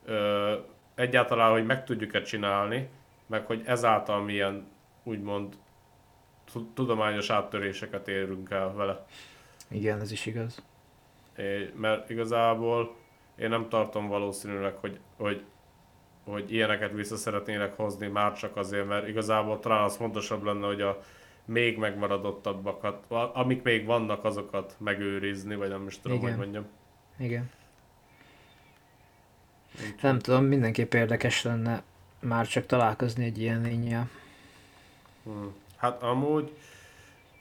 ö, 0.06 0.54
egyáltalán, 0.96 1.52
hogy 1.52 1.66
meg 1.66 1.84
tudjuk-e 1.84 2.22
csinálni, 2.22 2.90
meg 3.28 3.46
hogy 3.46 3.62
ezáltal 3.66 4.22
milyen 4.22 4.68
úgymond 5.04 5.54
tudományos 6.74 7.30
áttöréseket 7.30 8.08
érünk 8.08 8.50
el 8.50 8.74
vele. 8.74 9.06
Igen, 9.68 10.02
ez 10.02 10.12
is 10.12 10.26
igaz. 10.26 10.64
É, 11.38 11.74
mert 11.76 12.10
igazából 12.10 12.96
én 13.36 13.50
nem 13.50 13.70
tartom 13.70 14.08
valószínűleg, 14.08 14.76
hogy, 14.76 15.00
hogy, 15.18 15.44
hogy 16.24 16.54
ilyeneket 16.54 16.92
vissza 16.92 17.16
szeretnének 17.16 17.76
hozni 17.76 18.08
már 18.08 18.34
csak 18.34 18.56
azért, 18.56 18.88
mert 18.88 19.08
igazából 19.08 19.60
talán 19.60 19.84
az 19.84 19.96
fontosabb 19.96 20.44
lenne, 20.44 20.66
hogy 20.66 20.82
a 20.82 21.02
még 21.46 21.78
megmaradottabbakat, 21.78 23.06
amik 23.34 23.64
még 23.64 23.86
vannak, 23.86 24.24
azokat 24.24 24.76
megőrizni, 24.78 25.56
vagy 25.56 25.70
nem 25.70 25.88
is 25.88 26.00
tudom, 26.00 26.18
Igen. 26.18 26.30
hogy 26.30 26.38
mondjam. 26.38 26.66
Igen. 27.18 27.50
Nem 30.02 30.20
tudom, 30.20 30.46
mindenképp 30.46 30.94
érdekes 30.94 31.44
lenne 31.44 31.84
már 32.20 32.48
csak 32.48 32.66
találkozni 32.66 33.26
egy 33.26 33.42
ilyen 33.42 33.62
lényel. 33.62 34.10
Hmm. 35.24 35.54
Hát 35.78 36.04
amúgy 36.04 36.52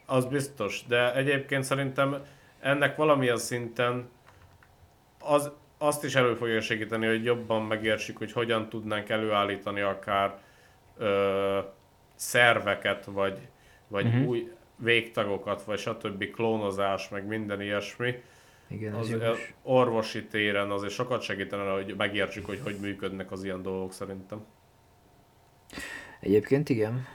az 0.06 0.24
biztos, 0.24 0.84
de 0.86 1.14
egyébként 1.14 1.64
szerintem 1.64 2.22
ennek 2.60 2.96
valamilyen 2.96 3.38
szinten 3.38 4.08
az, 5.20 5.50
azt 5.78 6.04
is 6.04 6.14
elő 6.14 6.34
fogja 6.34 6.60
segíteni, 6.60 7.06
hogy 7.06 7.24
jobban 7.24 7.62
megértsük, 7.62 8.16
hogy 8.16 8.32
hogyan 8.32 8.68
tudnánk 8.68 9.08
előállítani 9.08 9.80
akár 9.80 10.38
ö, 10.98 11.58
szerveket, 12.14 13.04
vagy, 13.04 13.38
vagy 13.88 14.06
uh-huh. 14.06 14.28
új 14.28 14.52
végtagokat, 14.76 15.62
vagy 15.62 15.78
stb. 15.78 16.30
klónozás, 16.30 17.08
meg 17.08 17.26
minden 17.26 17.60
ilyesmi. 17.60 18.22
Igen, 18.68 18.94
Az, 18.94 19.10
az 19.10 19.10
jogos. 19.10 19.54
orvosi 19.62 20.24
téren 20.24 20.70
azért 20.70 20.92
sokat 20.92 21.22
segítene, 21.22 21.70
hogy 21.70 21.94
megértsük, 21.96 22.46
hogy 22.46 22.60
hogy 22.62 22.76
működnek 22.80 23.32
az 23.32 23.44
ilyen 23.44 23.62
dolgok 23.62 23.92
szerintem. 23.92 24.44
Egyébként 26.20 26.68
igen. 26.68 27.06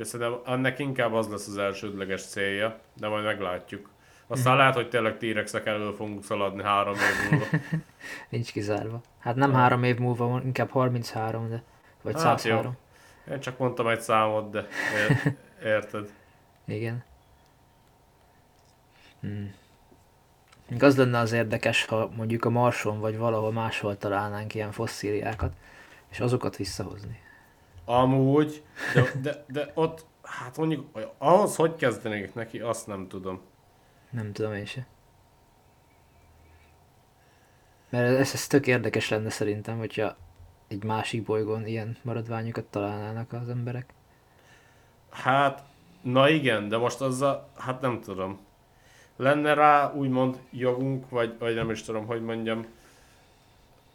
Úgyhogy 0.00 0.20
szerintem 0.20 0.54
ennek 0.54 0.78
inkább 0.78 1.12
az 1.12 1.28
lesz 1.28 1.46
az 1.46 1.58
elsődleges 1.58 2.22
célja, 2.22 2.80
de 2.96 3.08
majd 3.08 3.24
meglátjuk. 3.24 3.90
Aztán 4.26 4.56
lehet, 4.56 4.74
hogy 4.74 4.88
tényleg 4.88 5.16
T-rexek 5.16 5.66
elől 5.66 5.94
fogunk 5.94 6.24
szaladni 6.24 6.62
három 6.62 6.94
év 6.94 7.30
múlva. 7.30 7.46
Nincs 8.28 8.52
kizárva. 8.52 9.00
Hát 9.18 9.34
nem 9.34 9.52
három 9.52 9.82
év 9.82 9.98
múlva, 9.98 10.40
inkább 10.44 10.70
33, 10.70 11.48
de... 11.48 11.62
Vagy 12.02 12.12
Hát 12.12 12.38
103. 12.38 12.76
Én 13.30 13.40
csak 13.40 13.58
mondtam 13.58 13.88
egy 13.88 14.00
számot, 14.00 14.50
de 14.50 14.66
ér- 15.08 15.36
érted. 15.74 16.12
Igen. 16.64 17.04
Hmm. 19.20 19.54
Az 20.78 20.96
lenne 20.96 21.18
az 21.18 21.32
érdekes, 21.32 21.84
ha 21.84 22.10
mondjuk 22.16 22.44
a 22.44 22.50
Marson 22.50 23.00
vagy 23.00 23.18
valahol 23.18 23.52
máshol 23.52 23.96
találnánk 23.96 24.54
ilyen 24.54 24.72
fosszíliákat. 24.72 25.52
És 26.10 26.20
azokat 26.20 26.56
visszahozni. 26.56 27.28
Amúgy, 27.90 28.62
de, 28.94 29.02
de, 29.20 29.44
de 29.48 29.70
ott, 29.74 30.06
hát 30.22 30.56
mondjuk, 30.56 30.98
ahhoz 31.18 31.56
hogy 31.56 31.76
kezdenék 31.76 32.34
neki, 32.34 32.60
azt 32.60 32.86
nem 32.86 33.08
tudom. 33.08 33.40
Nem 34.10 34.32
tudom 34.32 34.52
én 34.52 34.64
se. 34.64 34.86
Mert 37.88 38.18
ez, 38.18 38.34
ez 38.34 38.46
tök 38.46 38.66
érdekes 38.66 39.08
lenne 39.08 39.30
szerintem, 39.30 39.78
hogyha 39.78 40.16
egy 40.68 40.84
másik 40.84 41.22
bolygón 41.22 41.66
ilyen 41.66 41.96
maradványokat 42.02 42.64
találnának 42.64 43.32
az 43.32 43.48
emberek. 43.48 43.92
Hát, 45.10 45.62
na 46.02 46.28
igen, 46.28 46.68
de 46.68 46.76
most 46.76 47.00
azzal, 47.00 47.48
hát 47.56 47.80
nem 47.80 48.00
tudom. 48.00 48.38
Lenne 49.16 49.54
rá 49.54 49.92
úgymond 49.92 50.40
jogunk, 50.50 51.08
vagy, 51.08 51.38
vagy 51.38 51.54
nem 51.54 51.70
is 51.70 51.82
tudom, 51.82 52.06
hogy 52.06 52.22
mondjam. 52.22 52.66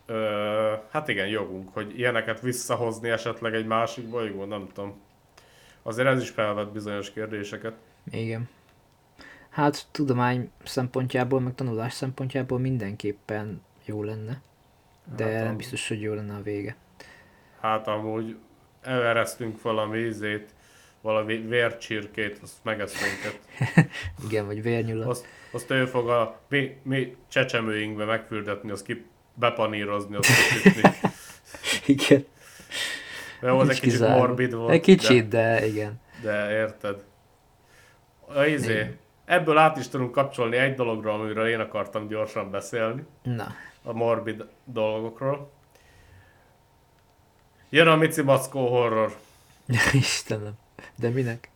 Ö, 0.06 0.74
hát 0.92 1.08
igen, 1.08 1.28
jogunk, 1.28 1.74
hogy 1.74 2.00
ilyeneket 2.00 2.42
visszahozni 2.42 3.10
esetleg 3.10 3.54
egy 3.54 3.66
másik 3.66 4.10
bolygón, 4.10 4.48
nem 4.48 4.68
tudom. 4.74 5.02
Azért 5.82 6.08
ez 6.08 6.22
is 6.22 6.30
felvet 6.30 6.72
bizonyos 6.72 7.12
kérdéseket. 7.12 7.74
Igen. 8.12 8.50
Hát 9.50 9.86
tudomány 9.92 10.52
szempontjából, 10.64 11.40
meg 11.40 11.56
tanulás 11.56 11.94
szempontjából 11.94 12.60
mindenképpen 12.60 13.62
jó 13.86 14.04
lenne. 14.04 14.42
De 15.16 15.24
Hát, 15.24 15.44
nem 15.44 15.58
biztos, 15.58 15.88
hogy 15.88 16.02
jó 16.02 16.14
lenne 16.14 16.36
a 16.36 16.42
vége. 16.42 16.76
Hát 17.60 17.88
amúgy 17.88 18.36
evereztünk 18.82 19.62
valami 19.62 19.98
ízét, 19.98 20.54
valami 21.02 21.38
vércsirkét, 21.38 22.40
azt 22.42 22.64
megeszünk. 22.64 23.40
Igen, 24.28 24.46
vagy 24.46 24.62
vérnyulat. 24.62 25.08
Azt, 25.08 25.26
azt 25.52 25.72
ő 25.72 25.86
fog 25.86 26.10
a 26.10 26.40
mi, 26.48 26.78
mi 26.84 27.16
csecsemőinkbe 27.28 28.06
megfürdetni, 28.06 28.72
azt 28.72 28.86
ki 28.86 29.06
bepanírozni, 29.36 30.16
azt. 30.16 30.30
Igen. 31.86 32.26
Jó, 33.42 33.60
az 33.60 33.70
egy 33.70 33.80
kicsit 33.80 33.92
kizárva. 33.92 34.18
morbid 34.18 34.54
volt. 34.54 34.72
Egy 34.72 34.82
kicsit, 34.82 35.28
de, 35.28 35.60
de 35.60 35.66
igen. 35.66 36.02
De, 36.22 36.52
érted. 36.52 37.04
A 38.36 38.44
izé, 38.44 38.72
Igen. 38.74 38.98
ebből 39.26 39.58
át 39.58 39.78
is 39.78 39.88
tudunk 39.88 40.12
kapcsolni 40.12 40.56
egy 40.58 40.74
dologra, 40.76 41.14
amiről 41.14 41.48
én 41.48 41.60
akartam 41.60 42.08
gyorsan 42.08 42.52
beszélni. 42.52 43.04
Na, 43.24 43.48
A 43.84 43.94
morbid 43.94 44.46
dolgokról. 44.64 45.52
Jön 47.70 47.88
a 47.88 47.96
Mici 47.96 48.22
Mackó 48.22 48.68
horror. 48.68 49.16
Istenem. 49.94 50.54
De 50.96 51.10
minek? 51.10 51.50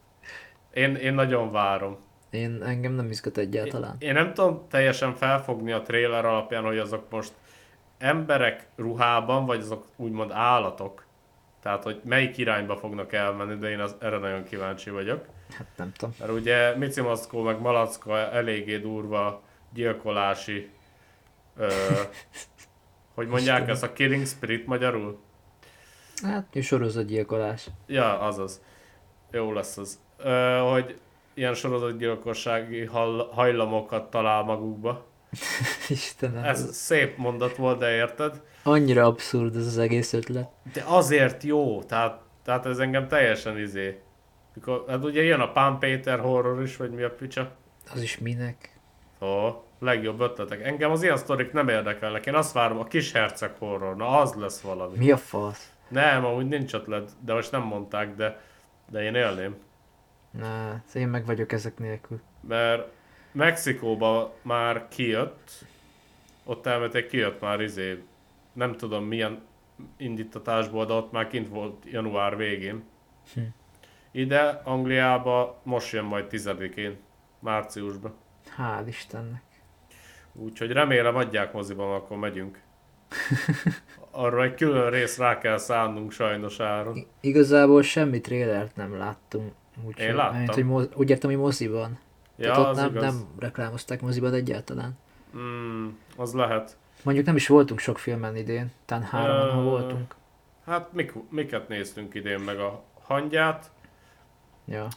Én, 0.73 0.95
én 0.95 1.13
nagyon 1.13 1.51
várom. 1.51 1.97
Én 2.29 2.63
engem 2.63 2.91
nem 2.93 3.09
izgat 3.09 3.37
egyáltalán. 3.37 3.95
Én 3.99 4.13
nem 4.13 4.33
tudom 4.33 4.65
teljesen 4.69 5.15
felfogni 5.15 5.71
a 5.71 5.81
trailer 5.81 6.25
alapján, 6.25 6.63
hogy 6.63 6.77
azok 6.77 7.09
most 7.09 7.31
emberek 7.99 8.67
ruhában, 8.75 9.45
vagy 9.45 9.59
azok 9.59 9.85
úgymond 9.95 10.31
állatok. 10.31 11.05
Tehát, 11.61 11.83
hogy 11.83 12.01
melyik 12.03 12.37
irányba 12.37 12.77
fognak 12.77 13.13
elmenni, 13.13 13.55
de 13.55 13.69
én 13.69 13.79
az, 13.79 13.95
erre 13.99 14.17
nagyon 14.17 14.43
kíváncsi 14.43 14.89
vagyok. 14.89 15.25
Hát 15.57 15.67
nem 15.75 15.91
tudom. 15.97 16.15
Mert 16.19 16.31
ugye 16.31 16.75
Mici 16.75 17.01
Maszkó 17.01 17.41
meg 17.41 17.59
Malacka 17.59 18.17
eléggé 18.17 18.77
durva 18.77 19.41
gyilkolási, 19.73 20.69
ö, 21.57 21.67
hogy 23.15 23.27
mondják 23.27 23.69
ezt 23.69 23.83
a 23.83 23.93
Killing 23.93 24.25
Spirit 24.25 24.65
magyarul? 24.65 25.19
Hát, 26.23 26.61
sorozatgyilkolás. 26.61 27.67
Ja, 27.87 28.19
azaz. 28.19 28.61
Jó 29.31 29.53
lesz 29.53 29.77
az. 29.77 29.99
Ö, 30.17 30.57
hogy 30.71 30.99
ilyen 31.33 31.53
sorozatgyilkossági 31.53 32.85
hajlamokat 33.31 34.09
talál 34.09 34.43
magukba. 34.43 35.05
Istenem. 35.89 36.43
Ez 36.43 36.75
szép 36.75 37.17
mondat 37.17 37.55
volt, 37.55 37.79
de 37.79 37.95
érted? 37.95 38.41
Annyira 38.63 39.05
abszurd 39.05 39.55
ez 39.55 39.65
az 39.65 39.77
egész 39.77 40.13
ötlet. 40.13 40.49
De 40.73 40.83
azért 40.85 41.43
jó, 41.43 41.83
tehát, 41.83 42.21
tehát 42.43 42.65
ez 42.65 42.77
engem 42.77 43.07
teljesen 43.07 43.57
izé. 43.57 44.01
Mikor, 44.53 44.85
hát 44.87 45.03
ugye 45.03 45.23
jön 45.23 45.39
a 45.39 45.51
Pán 45.51 45.79
Péter 45.79 46.19
horror 46.19 46.61
is, 46.61 46.77
vagy 46.77 46.91
mi 46.91 47.01
a 47.01 47.09
picsa. 47.09 47.51
Az 47.93 48.01
is 48.01 48.17
minek? 48.17 48.79
Ó, 49.21 49.63
legjobb 49.79 50.19
ötletek. 50.19 50.61
Engem 50.61 50.91
az 50.91 51.03
ilyen 51.03 51.17
sztorik 51.17 51.51
nem 51.51 51.67
érdekelnek. 51.67 52.25
Én 52.25 52.35
azt 52.35 52.53
várom, 52.53 52.79
a 52.79 52.83
kis 52.83 53.11
herceg 53.11 53.51
horror. 53.57 53.95
Na, 53.95 54.19
az 54.19 54.33
lesz 54.33 54.61
valami. 54.61 54.97
Mi 54.97 55.11
a 55.11 55.17
fasz? 55.17 55.73
Nem, 55.87 56.25
amúgy 56.25 56.47
nincs 56.47 56.73
ötlet, 56.73 57.11
de 57.25 57.33
most 57.33 57.51
nem 57.51 57.61
mondták, 57.61 58.15
de, 58.15 58.41
de 58.89 59.03
én 59.03 59.15
élném. 59.15 59.55
Na, 60.31 60.83
én 60.93 61.07
meg 61.07 61.25
vagyok 61.25 61.51
ezek 61.51 61.77
nélkül. 61.77 62.21
Mert 62.47 62.87
Mexikóba 63.39 64.35
már 64.41 64.87
kijött, 64.87 65.65
ott 66.43 66.65
elmetek 66.65 67.07
kijött 67.07 67.41
már 67.41 67.61
izé, 67.61 68.03
nem 68.53 68.75
tudom 68.75 69.03
milyen 69.03 69.41
indítatásból, 69.97 70.85
de 70.85 70.93
ott 70.93 71.11
már 71.11 71.27
kint 71.27 71.47
volt 71.47 71.83
január 71.85 72.37
végén. 72.37 72.83
Hm. 73.33 73.39
Ide, 74.11 74.61
Angliába 74.63 75.59
most 75.63 75.91
jön 75.93 76.03
majd 76.03 76.25
10-én, 76.29 76.97
márciusban. 77.39 78.13
Hál' 78.57 78.83
Istennek. 78.87 79.43
Úgyhogy 80.33 80.71
remélem 80.71 81.15
adják 81.15 81.53
moziban, 81.53 81.93
akkor 81.95 82.17
megyünk. 82.17 82.61
Arra 84.11 84.43
egy 84.43 84.53
külön 84.53 84.89
rész 84.89 85.17
rá 85.17 85.37
kell 85.37 85.57
szánnunk 85.57 86.11
sajnos 86.11 86.59
áron. 86.59 86.95
I- 86.95 87.07
igazából 87.19 87.81
semmi 87.81 88.21
trélert 88.21 88.75
nem 88.75 88.97
láttunk. 88.97 89.53
Úgy, 89.85 89.99
Én 89.99 90.15
láttam. 90.15 90.37
Mint, 90.37 90.53
hogy 90.53 90.65
moz- 90.65 90.95
úgy 90.95 91.09
értem, 91.09 91.29
hogy 91.29 91.39
moziban. 91.39 91.99
Ja, 92.39 92.51
Tehát 92.51 92.69
ott 92.69 92.75
nem, 92.75 92.89
igaz. 92.89 93.03
nem 93.03 93.27
reklámozták 93.39 94.01
moziban 94.01 94.33
egyáltalán. 94.33 94.97
Mm, 95.37 95.87
az 96.17 96.33
lehet. 96.33 96.77
Mondjuk 97.03 97.25
nem 97.25 97.35
is 97.35 97.47
voltunk 97.47 97.79
sok 97.79 97.97
filmen 97.97 98.35
idén, 98.35 98.71
talán 98.85 99.03
három, 99.03 99.49
ha 99.49 99.61
Ö, 99.61 99.63
voltunk. 99.63 100.15
Hát 100.65 100.93
mik, 100.93 101.13
miket 101.29 101.67
néztünk 101.67 102.13
idén 102.13 102.39
meg 102.39 102.59
a 102.59 102.83
hangyát, 103.01 103.71
Ja. 104.65 104.87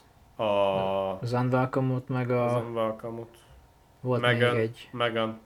a 0.44 1.18
Az 1.20 1.32
Unwelcome-ot, 1.32 2.08
meg 2.08 2.30
a... 2.30 2.44
az 2.56 2.62
Unwelcome-ot, 2.64 3.36
volt 4.00 4.20
Megan, 4.20 4.54
még 4.54 4.62
egy... 4.62 4.88
Megan. 4.92 5.40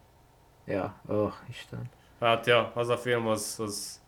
Ja, 0.65 0.95
ó, 1.11 1.15
oh, 1.15 1.33
Isten. 1.49 1.83
Hát 2.21 2.47
ja, 2.47 2.71
az 2.75 2.89
a 2.89 2.97
film 2.97 3.27
az, 3.27 3.57
az, 3.63 4.01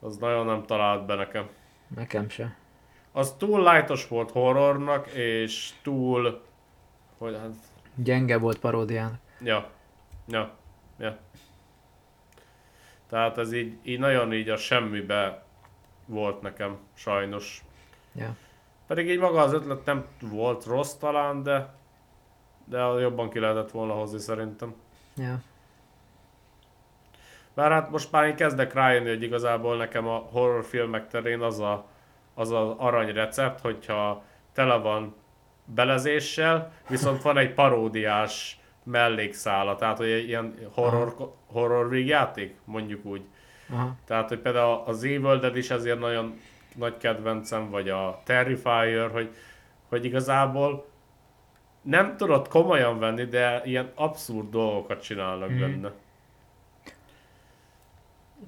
az 0.00 0.16
nagyon 0.16 0.46
nem 0.46 0.62
talált 0.62 1.06
be 1.06 1.14
nekem. 1.14 1.48
Nekem 1.96 2.28
se. 2.28 2.56
Az 3.12 3.34
túl 3.38 3.72
lightos 3.72 4.08
volt 4.08 4.30
horrornak, 4.30 5.06
és 5.06 5.72
túl... 5.82 6.42
Hogy 7.18 7.36
hát... 7.40 7.54
Gyenge 7.94 8.38
volt 8.38 8.58
paródián. 8.58 9.20
Ja. 9.40 9.70
Ja. 10.26 10.54
Ja. 10.98 11.18
Tehát 13.08 13.38
ez 13.38 13.52
így, 13.52 13.78
így 13.82 13.98
nagyon 13.98 14.32
így 14.32 14.48
a 14.48 14.56
semmibe 14.56 15.44
volt 16.06 16.40
nekem, 16.40 16.78
sajnos. 16.94 17.64
Ja. 18.14 18.36
Pedig 18.86 19.08
így 19.08 19.18
maga 19.18 19.40
az 19.40 19.52
ötlet 19.52 19.84
nem 19.84 20.04
volt 20.20 20.64
rossz 20.64 20.92
talán, 20.92 21.42
de 21.42 21.76
de 22.68 22.78
jobban 22.78 23.30
ki 23.30 23.38
lehetett 23.38 23.70
volna 23.70 23.92
hozni 23.92 24.18
szerintem. 24.18 24.74
Ja. 25.16 25.40
Bár 27.54 27.70
hát 27.70 27.90
most 27.90 28.12
már 28.12 28.24
én 28.24 28.36
kezdek 28.36 28.72
rájönni, 28.72 29.08
hogy 29.08 29.22
igazából 29.22 29.76
nekem 29.76 30.06
a 30.06 30.16
horrorfilmek 30.16 31.08
terén 31.08 31.40
az 31.40 31.58
a, 31.60 31.86
az 32.34 32.50
az 32.50 32.74
arany 32.76 33.12
recept, 33.12 33.60
hogyha 33.60 34.22
tele 34.52 34.76
van 34.76 35.14
belezéssel, 35.74 36.72
viszont 36.88 37.22
van 37.22 37.38
egy 37.38 37.54
paródiás 37.54 38.60
mellékszála, 38.82 39.76
tehát 39.76 39.96
hogy 39.96 40.10
egy 40.10 40.28
ilyen 40.28 40.54
horror, 40.72 41.32
horror 41.46 41.96
játék, 41.96 42.54
mondjuk 42.64 43.04
úgy. 43.04 43.22
Aha. 43.70 43.96
Tehát, 44.04 44.28
hogy 44.28 44.38
például 44.38 44.82
az 44.86 45.04
Evil 45.04 45.38
Dead 45.38 45.56
is 45.56 45.70
ezért 45.70 45.98
nagyon 45.98 46.40
nagy 46.76 46.96
kedvencem, 46.96 47.70
vagy 47.70 47.88
a 47.88 48.20
Terrifier, 48.24 49.10
hogy, 49.10 49.34
hogy 49.88 50.04
igazából 50.04 50.86
nem 51.82 52.16
tudod 52.16 52.48
komolyan 52.48 52.98
venni, 52.98 53.24
de 53.24 53.62
ilyen 53.64 53.90
abszurd 53.94 54.50
dolgokat 54.50 55.02
csinálnak 55.02 55.48
Mhm. 55.48 55.60
benne. 55.60 55.92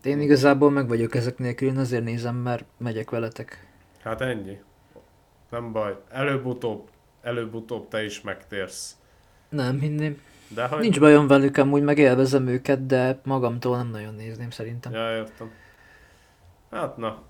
Én 0.02 0.20
igazából 0.20 0.70
meg 0.70 0.88
vagyok 0.88 1.14
ezek 1.14 1.38
nélkül, 1.38 1.68
én 1.68 1.76
azért 1.76 2.04
nézem, 2.04 2.36
mert 2.36 2.64
megyek 2.76 3.10
veletek. 3.10 3.66
Hát 4.02 4.20
ennyi. 4.20 4.60
Nem 5.50 5.72
baj. 5.72 5.96
Előbb-utóbb, 6.10 6.88
előbb-utóbb 7.22 7.88
te 7.88 8.04
is 8.04 8.20
megtérsz. 8.20 8.96
Nem 9.48 9.80
hinném. 9.80 10.20
De 10.48 10.66
hogy... 10.66 10.80
Nincs 10.80 11.00
bajom 11.00 11.26
velük, 11.26 11.56
amúgy 11.56 11.82
meg 11.82 11.98
élvezem 11.98 12.46
őket, 12.46 12.86
de 12.86 13.20
magamtól 13.24 13.76
nem 13.76 13.88
nagyon 13.88 14.14
nézném 14.14 14.50
szerintem. 14.50 14.92
Ja, 14.92 15.16
értem. 15.16 15.50
Hát 16.70 16.96
na. 16.96 17.22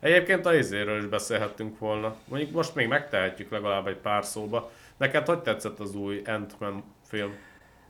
Egyébként 0.00 0.46
a 0.46 0.54
izéről 0.54 0.98
is 0.98 1.06
beszélhettünk 1.06 1.78
volna. 1.78 2.16
Mondjuk 2.24 2.50
most 2.50 2.74
még 2.74 2.88
megtehetjük 2.88 3.50
legalább 3.50 3.86
egy 3.86 3.96
pár 3.96 4.24
szóba. 4.24 4.70
Neked 4.96 5.26
hogy 5.26 5.38
tetszett 5.38 5.78
az 5.78 5.94
új 5.94 6.22
Ant-Man 6.26 6.84
film? 7.06 7.32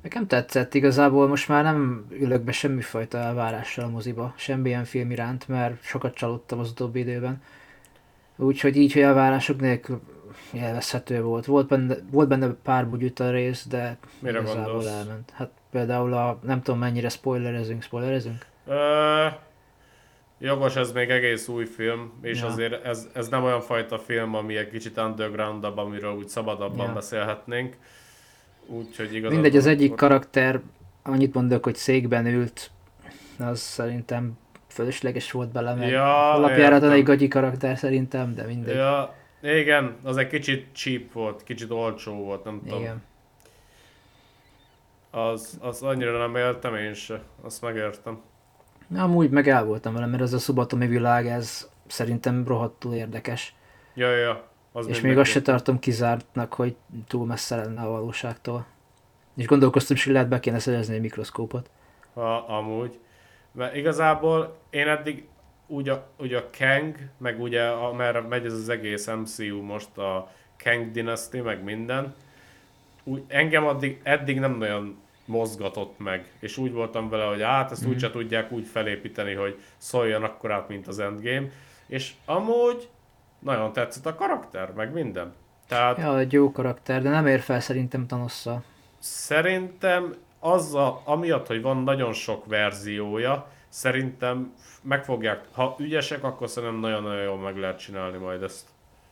Nekem 0.02 0.26
tetszett, 0.26 0.74
igazából 0.74 1.28
most 1.28 1.48
már 1.48 1.64
nem 1.64 2.06
ülök 2.10 2.42
be 2.42 2.52
semmifajta 2.52 3.18
elvárással 3.18 3.84
a 3.84 3.88
moziba, 3.88 4.34
semmilyen 4.36 4.84
film 4.84 5.10
iránt, 5.10 5.48
mert 5.48 5.82
sokat 5.82 6.14
csalódtam 6.14 6.58
az 6.58 6.70
utóbbi 6.70 7.00
időben. 7.00 7.42
Úgyhogy 8.36 8.76
így, 8.76 8.92
hogy 8.92 9.02
elvárások 9.02 9.60
nélkül 9.60 10.00
élvezhető 10.52 11.22
volt. 11.22 11.44
Volt 11.44 11.68
benne, 11.68 11.94
volt 12.10 12.28
benne 12.28 12.54
pár 12.62 12.88
bugyuta 12.88 13.30
rész, 13.30 13.66
de 13.68 13.98
Mire 14.18 14.40
igazából 14.40 14.88
elment. 14.88 15.30
Hát 15.34 15.50
például 15.70 16.12
a, 16.12 16.38
nem 16.42 16.62
tudom 16.62 16.80
mennyire 16.80 17.08
spoilerezünk, 17.08 17.82
spoilerezünk? 17.82 18.46
Ö, 18.66 19.26
Jogos, 20.38 20.76
ez 20.76 20.92
még 20.92 21.10
egész 21.10 21.48
új 21.48 21.64
film, 21.64 22.12
és 22.22 22.40
Ja. 22.40 22.46
azért 22.46 22.84
ez, 22.84 23.08
ez 23.12 23.28
nem 23.28 23.44
olyan 23.44 23.60
fajta 23.60 23.98
film, 23.98 24.34
ami 24.34 24.56
egy 24.56 24.70
kicsit 24.70 24.98
undergroundabb, 24.98 25.76
amiről 25.78 26.12
úgy 26.12 26.28
szabadabban 26.28 26.86
Ja. 26.86 26.92
beszélhetnénk. 26.92 27.76
Úgyhogy 28.66 29.06
igazából... 29.14 29.30
Mindegy, 29.30 29.56
az 29.56 29.66
egyik 29.66 29.94
karakter, 29.94 30.60
annyit 31.02 31.34
mondok, 31.34 31.64
hogy 31.64 31.74
székben 31.74 32.26
ült, 32.26 32.70
az 33.38 33.60
szerintem 33.60 34.38
fölösleges 34.72 35.30
volt 35.30 35.52
bele, 35.52 35.74
mert 35.74 35.90
Ja, 35.90 36.32
alapjáraton 36.32 36.74
értem. 36.74 36.90
egy 36.90 37.02
gagyi 37.02 37.28
karakter 37.28 37.78
szerintem, 37.78 38.34
de 38.34 38.42
mindegy. 38.46 38.74
Ja, 38.74 39.14
igen, 39.42 39.96
az 40.02 40.16
egy 40.16 40.26
kicsit 40.26 40.66
cheap 40.72 41.12
volt, 41.12 41.42
kicsit 41.44 41.70
olcsó 41.70 42.12
volt, 42.12 42.44
nem 42.44 42.60
tudom. 42.64 42.80
Igen. 42.80 43.02
Az, 45.10 45.58
az 45.60 45.82
annyira 45.82 46.18
nem 46.18 46.36
éltem 46.36 46.74
én 46.74 46.94
se, 46.94 47.20
azt 47.42 47.62
megértem. 47.62 48.20
Amúgy 48.96 49.30
meg 49.30 49.48
el 49.48 49.64
voltam 49.64 49.94
vele, 49.94 50.06
mert 50.06 50.22
ez 50.22 50.32
a 50.32 50.38
szubatomi 50.38 50.86
világ, 50.86 51.26
ez 51.26 51.68
szerintem 51.86 52.44
rohadtul 52.46 52.94
érdekes. 52.94 53.54
Ja, 53.94 54.16
ja, 54.16 54.48
az 54.72 54.86
és 54.86 55.00
még 55.00 55.18
azt 55.18 55.30
se 55.30 55.42
tartom 55.42 55.78
kizártnak, 55.78 56.54
hogy 56.54 56.76
túl 57.06 57.26
messze 57.26 57.56
lenne 57.56 57.80
a 57.80 57.90
valóságtól. 57.90 58.66
És 59.36 59.46
gondolkoztam, 59.46 59.96
hogy 60.04 60.12
lehet 60.12 60.28
be 60.28 60.40
kéne 60.40 60.58
szerezni 60.58 60.94
egy 60.94 61.00
mikroszkópot. 61.00 61.70
Ha, 62.14 62.36
amúgy. 62.36 62.98
Mert 63.52 63.76
igazából 63.76 64.58
én 64.70 64.88
eddig 64.88 65.26
úgy 65.66 65.88
a, 65.88 66.06
úgy 66.16 66.34
a 66.34 66.50
Kang, 66.58 66.96
meg 67.18 67.40
ugye 67.40 67.66
amerre 67.68 68.20
megy 68.20 68.44
ez 68.44 68.52
az 68.52 68.68
egész 68.68 69.06
MCU 69.06 69.62
most 69.62 69.98
a 69.98 70.30
Kang 70.64 70.90
Dynasty, 70.90 71.40
meg 71.40 71.62
minden, 71.62 72.14
úgy, 73.04 73.22
engem 73.28 73.66
addig, 73.66 74.00
eddig 74.02 74.38
nem 74.38 74.56
nagyon 74.56 75.00
mozgatott 75.24 75.98
meg, 75.98 76.30
és 76.38 76.56
úgy 76.56 76.72
voltam 76.72 77.08
vele, 77.08 77.24
hogy 77.24 77.42
hát 77.42 77.70
ezt 77.70 77.86
úgyse 77.86 78.10
tudják 78.10 78.52
úgy 78.52 78.66
felépíteni, 78.66 79.34
hogy 79.34 79.60
szóljon 79.76 80.22
akkor 80.22 80.52
át, 80.52 80.68
mint 80.68 80.86
az 80.86 80.98
Endgame, 80.98 81.48
és 81.86 82.12
amúgy 82.24 82.88
nagyon 83.38 83.72
tetszett 83.72 84.06
a 84.06 84.14
karakter, 84.14 84.72
meg 84.72 84.92
minden. 84.92 85.34
Tehát 85.68 85.98
Ja, 85.98 86.18
egy 86.18 86.32
jó 86.32 86.52
karakter, 86.52 87.02
de 87.02 87.10
nem 87.10 87.26
ér 87.26 87.40
fel 87.40 87.60
szerintem 87.60 88.06
Thanosszal. 88.06 88.64
Szerintem 88.98 90.14
azzal, 90.44 91.02
amiatt, 91.04 91.46
hogy 91.46 91.62
van 91.62 91.82
nagyon 91.82 92.12
sok 92.12 92.46
verziója, 92.46 93.46
szerintem 93.68 94.54
meg 94.82 95.04
fogják, 95.04 95.44
ha 95.52 95.76
ügyesek, 95.78 96.24
akkor 96.24 96.48
szerintem 96.48 96.78
nagyon-nagyon 96.78 97.22
jól 97.22 97.38
meg 97.38 97.56
lehet 97.56 97.78
csinálni 97.78 98.18
majd 98.18 98.42
ezt. 98.42 98.66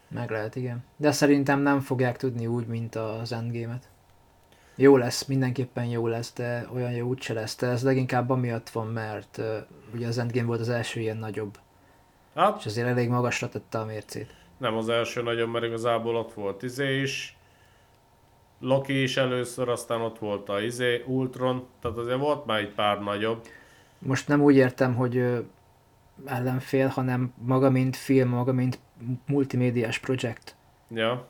Meg 0.09 0.31
lehet, 0.31 0.57
igen. 0.57 0.85
De 0.97 1.13
szerintem 1.13 1.61
nem 1.61 1.81
fogják 1.81 2.17
tudni 2.17 2.47
úgy, 2.47 2.67
mint 2.67 2.95
az 2.95 3.33
Endgame-et. 3.33 3.89
Jó 4.75 4.97
lesz, 4.97 5.25
mindenképpen 5.27 5.85
jó 5.85 6.07
lesz, 6.07 6.33
de 6.33 6.67
olyan 6.75 6.91
jó 6.93 7.07
úgyse 7.09 7.33
lesz. 7.33 7.57
De 7.57 7.67
ez 7.67 7.83
leginkább 7.85 8.31
amiatt 8.31 8.71
van, 8.71 8.87
mert 8.87 9.39
uh, 9.39 9.47
ugye 9.95 10.07
az 10.07 10.19
Endgame 10.19 10.47
volt 10.47 10.61
az 10.61 10.69
első 10.69 11.01
ilyen 11.01 11.17
nagyobb, 11.17 11.59
Hát 12.35 12.59
és 12.59 12.67
azért 12.67 12.87
elég 12.87 13.09
magasra 13.09 13.49
tette 13.49 13.79
a 13.79 13.85
mércét. 13.85 14.35
nem 14.59 14.77
az 14.77 14.89
első 14.89 15.23
nagyon, 15.23 15.49
mert 15.49 15.65
igazából 15.65 16.17
ott 16.17 16.33
volt 16.33 16.63
Izé 16.63 17.01
is, 17.01 17.37
Loki 18.61 19.03
is 19.03 19.17
először, 19.17 19.69
aztán 19.69 20.01
ott 20.01 20.19
volt 20.19 20.49
a 20.49 20.61
Izé, 20.61 21.03
Ultron, 21.07 21.67
tehát 21.81 21.99
azért 21.99 22.19
volt 22.19 22.47
már 22.47 22.59
egy 22.59 22.71
pár 22.75 23.03
nagyobb. 23.03 23.47
Most 23.99 24.29
nem 24.29 24.43
úgy 24.43 24.57
értem, 24.57 24.95
hogy 24.95 25.45
ellenfél, 26.25 26.87
hanem 26.89 27.33
maga 27.39 27.71
mint 27.71 27.97
film, 27.97 28.29
maga 28.29 28.53
mint 28.53 28.79
multimédiás 29.27 29.99
projekt. 29.99 30.57
Ja, 30.89 31.27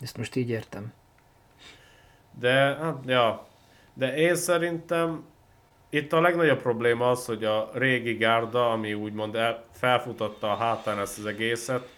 Ezt 0.00 0.16
most 0.16 0.36
így 0.36 0.48
értem. 0.50 0.92
de 2.38 2.50
hát, 2.52 2.96
ja, 3.06 3.46
de 3.94 4.16
én 4.16 4.34
szerintem 4.34 5.24
itt 5.90 6.12
a 6.12 6.20
legnagyobb 6.20 6.62
probléma 6.62 7.10
az, 7.10 7.26
hogy 7.26 7.44
a 7.44 7.70
régi 7.72 8.14
gárda, 8.14 8.70
ami 8.70 8.94
úgymond 8.94 9.34
el, 9.34 9.64
felfutatta 9.70 10.52
a 10.52 10.56
hátán 10.56 10.98
ezt 10.98 11.18
az 11.18 11.26
egészet, 11.26 11.88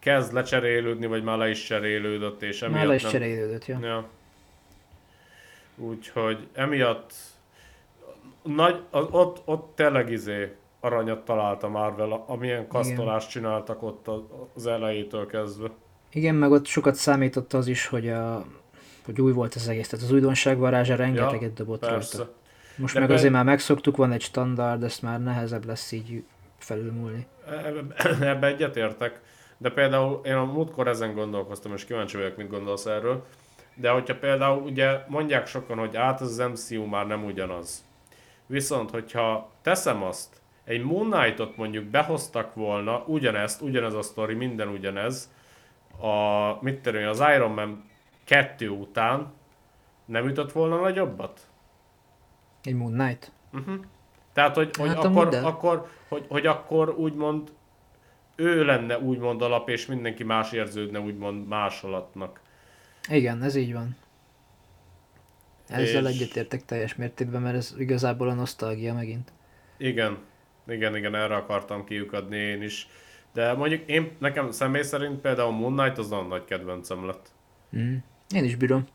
kezd 0.00 0.32
lecserélődni, 0.32 1.06
vagy 1.06 1.22
már 1.22 1.38
le 1.38 1.48
is 1.48 1.64
cserélődött, 1.64 2.42
és 2.42 2.62
emiatt 2.62 2.78
Már 2.78 2.86
le 2.86 2.94
is 2.94 3.02
nem... 3.02 3.10
cserélődött, 3.10 3.66
ja. 3.66 3.78
Ja. 3.82 4.08
Úgyhogy 5.76 6.46
emiatt 6.52 7.12
nagy, 8.42 8.82
az, 8.90 9.06
ott, 9.10 9.42
ott 9.44 9.72
tényleg 9.76 10.10
izé 10.10 10.54
aranyat 10.80 11.24
talált 11.24 11.62
a 11.62 11.68
Marvel, 11.68 12.24
amilyen 12.26 12.68
kasztolást 12.68 13.30
csináltak 13.30 13.82
ott 13.82 14.08
az, 14.54 14.66
elejétől 14.66 15.26
kezdve. 15.26 15.70
Igen, 16.12 16.34
meg 16.34 16.50
ott 16.50 16.66
sokat 16.66 16.94
számított 16.94 17.52
az 17.52 17.66
is, 17.66 17.86
hogy, 17.86 18.08
a, 18.08 18.44
hogy 19.04 19.20
új 19.20 19.32
volt 19.32 19.54
az 19.54 19.68
egész. 19.68 19.88
Tehát 19.88 20.04
az 20.04 20.12
újdonság 20.12 20.58
varázsa 20.58 20.96
rengeteget 20.96 21.52
dobott 21.52 21.80
Persze. 21.80 22.16
rajta. 22.16 22.32
Most 22.76 22.94
De 22.94 23.00
meg 23.00 23.08
be- 23.08 23.14
azért 23.14 23.32
már 23.32 23.44
megszoktuk, 23.44 23.96
van 23.96 24.12
egy 24.12 24.20
standard, 24.20 24.82
ezt 24.82 25.02
már 25.02 25.22
nehezebb 25.22 25.64
lesz 25.64 25.92
így 25.92 26.22
felülmúlni. 26.58 27.26
Ebbe, 27.46 28.28
ebbe 28.30 28.46
egyetértek, 28.46 29.20
de 29.60 29.70
például 29.70 30.20
én 30.24 30.34
a 30.34 30.44
múltkor 30.44 30.88
ezen 30.88 31.14
gondolkoztam, 31.14 31.72
és 31.72 31.84
kíváncsi 31.84 32.16
vagyok, 32.16 32.36
mit 32.36 32.48
gondolsz 32.50 32.86
erről. 32.86 33.24
De 33.74 33.90
hogyha 33.90 34.18
például 34.18 34.62
ugye 34.62 35.04
mondják 35.08 35.46
sokan, 35.46 35.78
hogy 35.78 35.96
át 35.96 36.20
az 36.20 36.38
MCU 36.38 36.84
már 36.84 37.06
nem 37.06 37.24
ugyanaz. 37.24 37.84
Viszont, 38.46 38.90
hogyha 38.90 39.50
teszem 39.62 40.02
azt, 40.02 40.40
egy 40.64 40.82
Moon 40.82 41.10
Knight-ot 41.10 41.56
mondjuk 41.56 41.84
behoztak 41.84 42.54
volna, 42.54 43.02
ugyanezt, 43.06 43.60
ugyanez 43.60 43.94
a 43.94 44.02
sztori, 44.02 44.34
minden 44.34 44.68
ugyanez, 44.68 45.30
a, 46.00 46.56
mit 46.60 46.86
én, 46.86 47.06
az 47.06 47.22
Iron 47.34 47.50
Man 47.50 47.84
2 48.24 48.68
után 48.68 49.32
nem 50.04 50.26
ütött 50.26 50.52
volna 50.52 50.80
nagyobbat? 50.80 51.40
Egy 52.62 52.74
Moon 52.74 52.92
Knight. 52.92 53.32
Tehát, 54.32 54.54
hogy, 54.54 54.76
hogy, 54.76 54.88
Hát 54.88 55.04
akkor, 55.04 55.34
akkor, 55.34 55.86
hogy, 56.08 56.26
hogy 56.28 56.46
akkor 56.46 56.88
úgymond 56.88 57.50
ő 58.40 58.64
lenne 58.64 58.98
úgymond 58.98 59.42
alap, 59.42 59.68
és 59.68 59.86
mindenki 59.86 60.24
más 60.24 60.52
érződne 60.52 61.00
úgymond 61.00 61.48
másolatnak. 61.48 62.40
Igen, 63.08 63.42
ez 63.42 63.54
így 63.54 63.72
van. 63.72 63.96
Ezzel 65.68 66.06
És- 66.06 66.14
egyetértek 66.14 66.64
teljes 66.64 66.94
mértékben, 66.94 67.42
mert 67.42 67.56
ez 67.56 67.74
igazából 67.78 68.28
a 68.28 68.34
nosztalgia 68.34 68.94
megint. 68.94 69.32
Igen, 69.76 70.18
igen, 70.68 70.96
igen, 70.96 71.14
erre 71.14 71.34
akartam 71.36 71.84
kiukadni 71.84 72.36
én 72.36 72.62
is. 72.62 72.88
De 73.32 73.52
mondjuk 73.52 73.88
én, 73.88 74.16
nekem 74.18 74.50
személy 74.50 74.82
szerint 74.82 75.20
például 75.20 75.50
Moon 75.52 75.76
Knight 75.76 75.98
az 75.98 76.08
nagyon 76.08 76.26
nagy 76.26 76.44
kedvencem 76.44 77.06
lett. 77.06 77.28
Mm. 77.76 77.96
Én 78.34 78.44
is 78.44 78.56
bírom. 78.56 78.86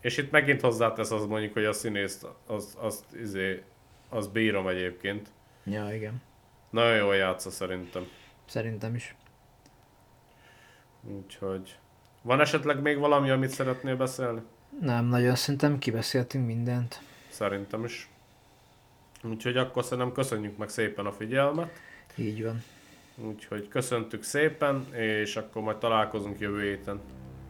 És 0.00 0.16
itt 0.16 0.30
megint 0.30 0.60
hozzátesz 0.60 1.10
az 1.10 1.26
mondjuk, 1.26 1.52
hogy 1.52 1.64
a 1.64 1.72
színészt, 1.72 2.26
az, 2.46 2.76
az, 2.80 3.04
izé, 3.20 3.62
az 4.08 4.26
bírom 4.28 4.68
egyébként. 4.68 5.28
Ja, 5.64 5.94
igen. 5.94 6.22
Nagyon 6.70 6.96
jól 6.96 7.16
játsza 7.16 7.50
szerintem. 7.50 8.06
Szerintem 8.46 8.94
is. 8.94 9.16
Úgyhogy... 11.02 11.78
Van 12.22 12.40
esetleg 12.40 12.80
még 12.80 12.98
valami, 12.98 13.30
amit 13.30 13.50
szeretnél 13.50 13.96
beszélni? 13.96 14.40
Nem, 14.80 15.04
nagyon 15.04 15.34
szerintem 15.34 15.78
kibeszéltünk 15.78 16.46
mindent. 16.46 17.00
Szerintem 17.28 17.84
is. 17.84 18.08
Úgyhogy 19.22 19.56
akkor 19.56 19.84
szerintem 19.84 20.12
köszönjük 20.12 20.56
meg 20.56 20.68
szépen 20.68 21.06
a 21.06 21.12
figyelmet. 21.12 21.70
Így 22.16 22.42
van. 22.44 22.62
Úgyhogy 23.16 23.68
köszöntük 23.68 24.22
szépen, 24.22 24.94
és 24.94 25.36
akkor 25.36 25.62
majd 25.62 25.76
találkozunk 25.76 26.38
jövő 26.38 26.62
héten. 26.62 27.00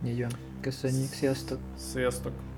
Így 0.05 0.21
van. 0.21 0.31
Köszönjük, 0.61 1.13
sziasztok! 1.13 1.59
Sziasztok! 1.77 2.50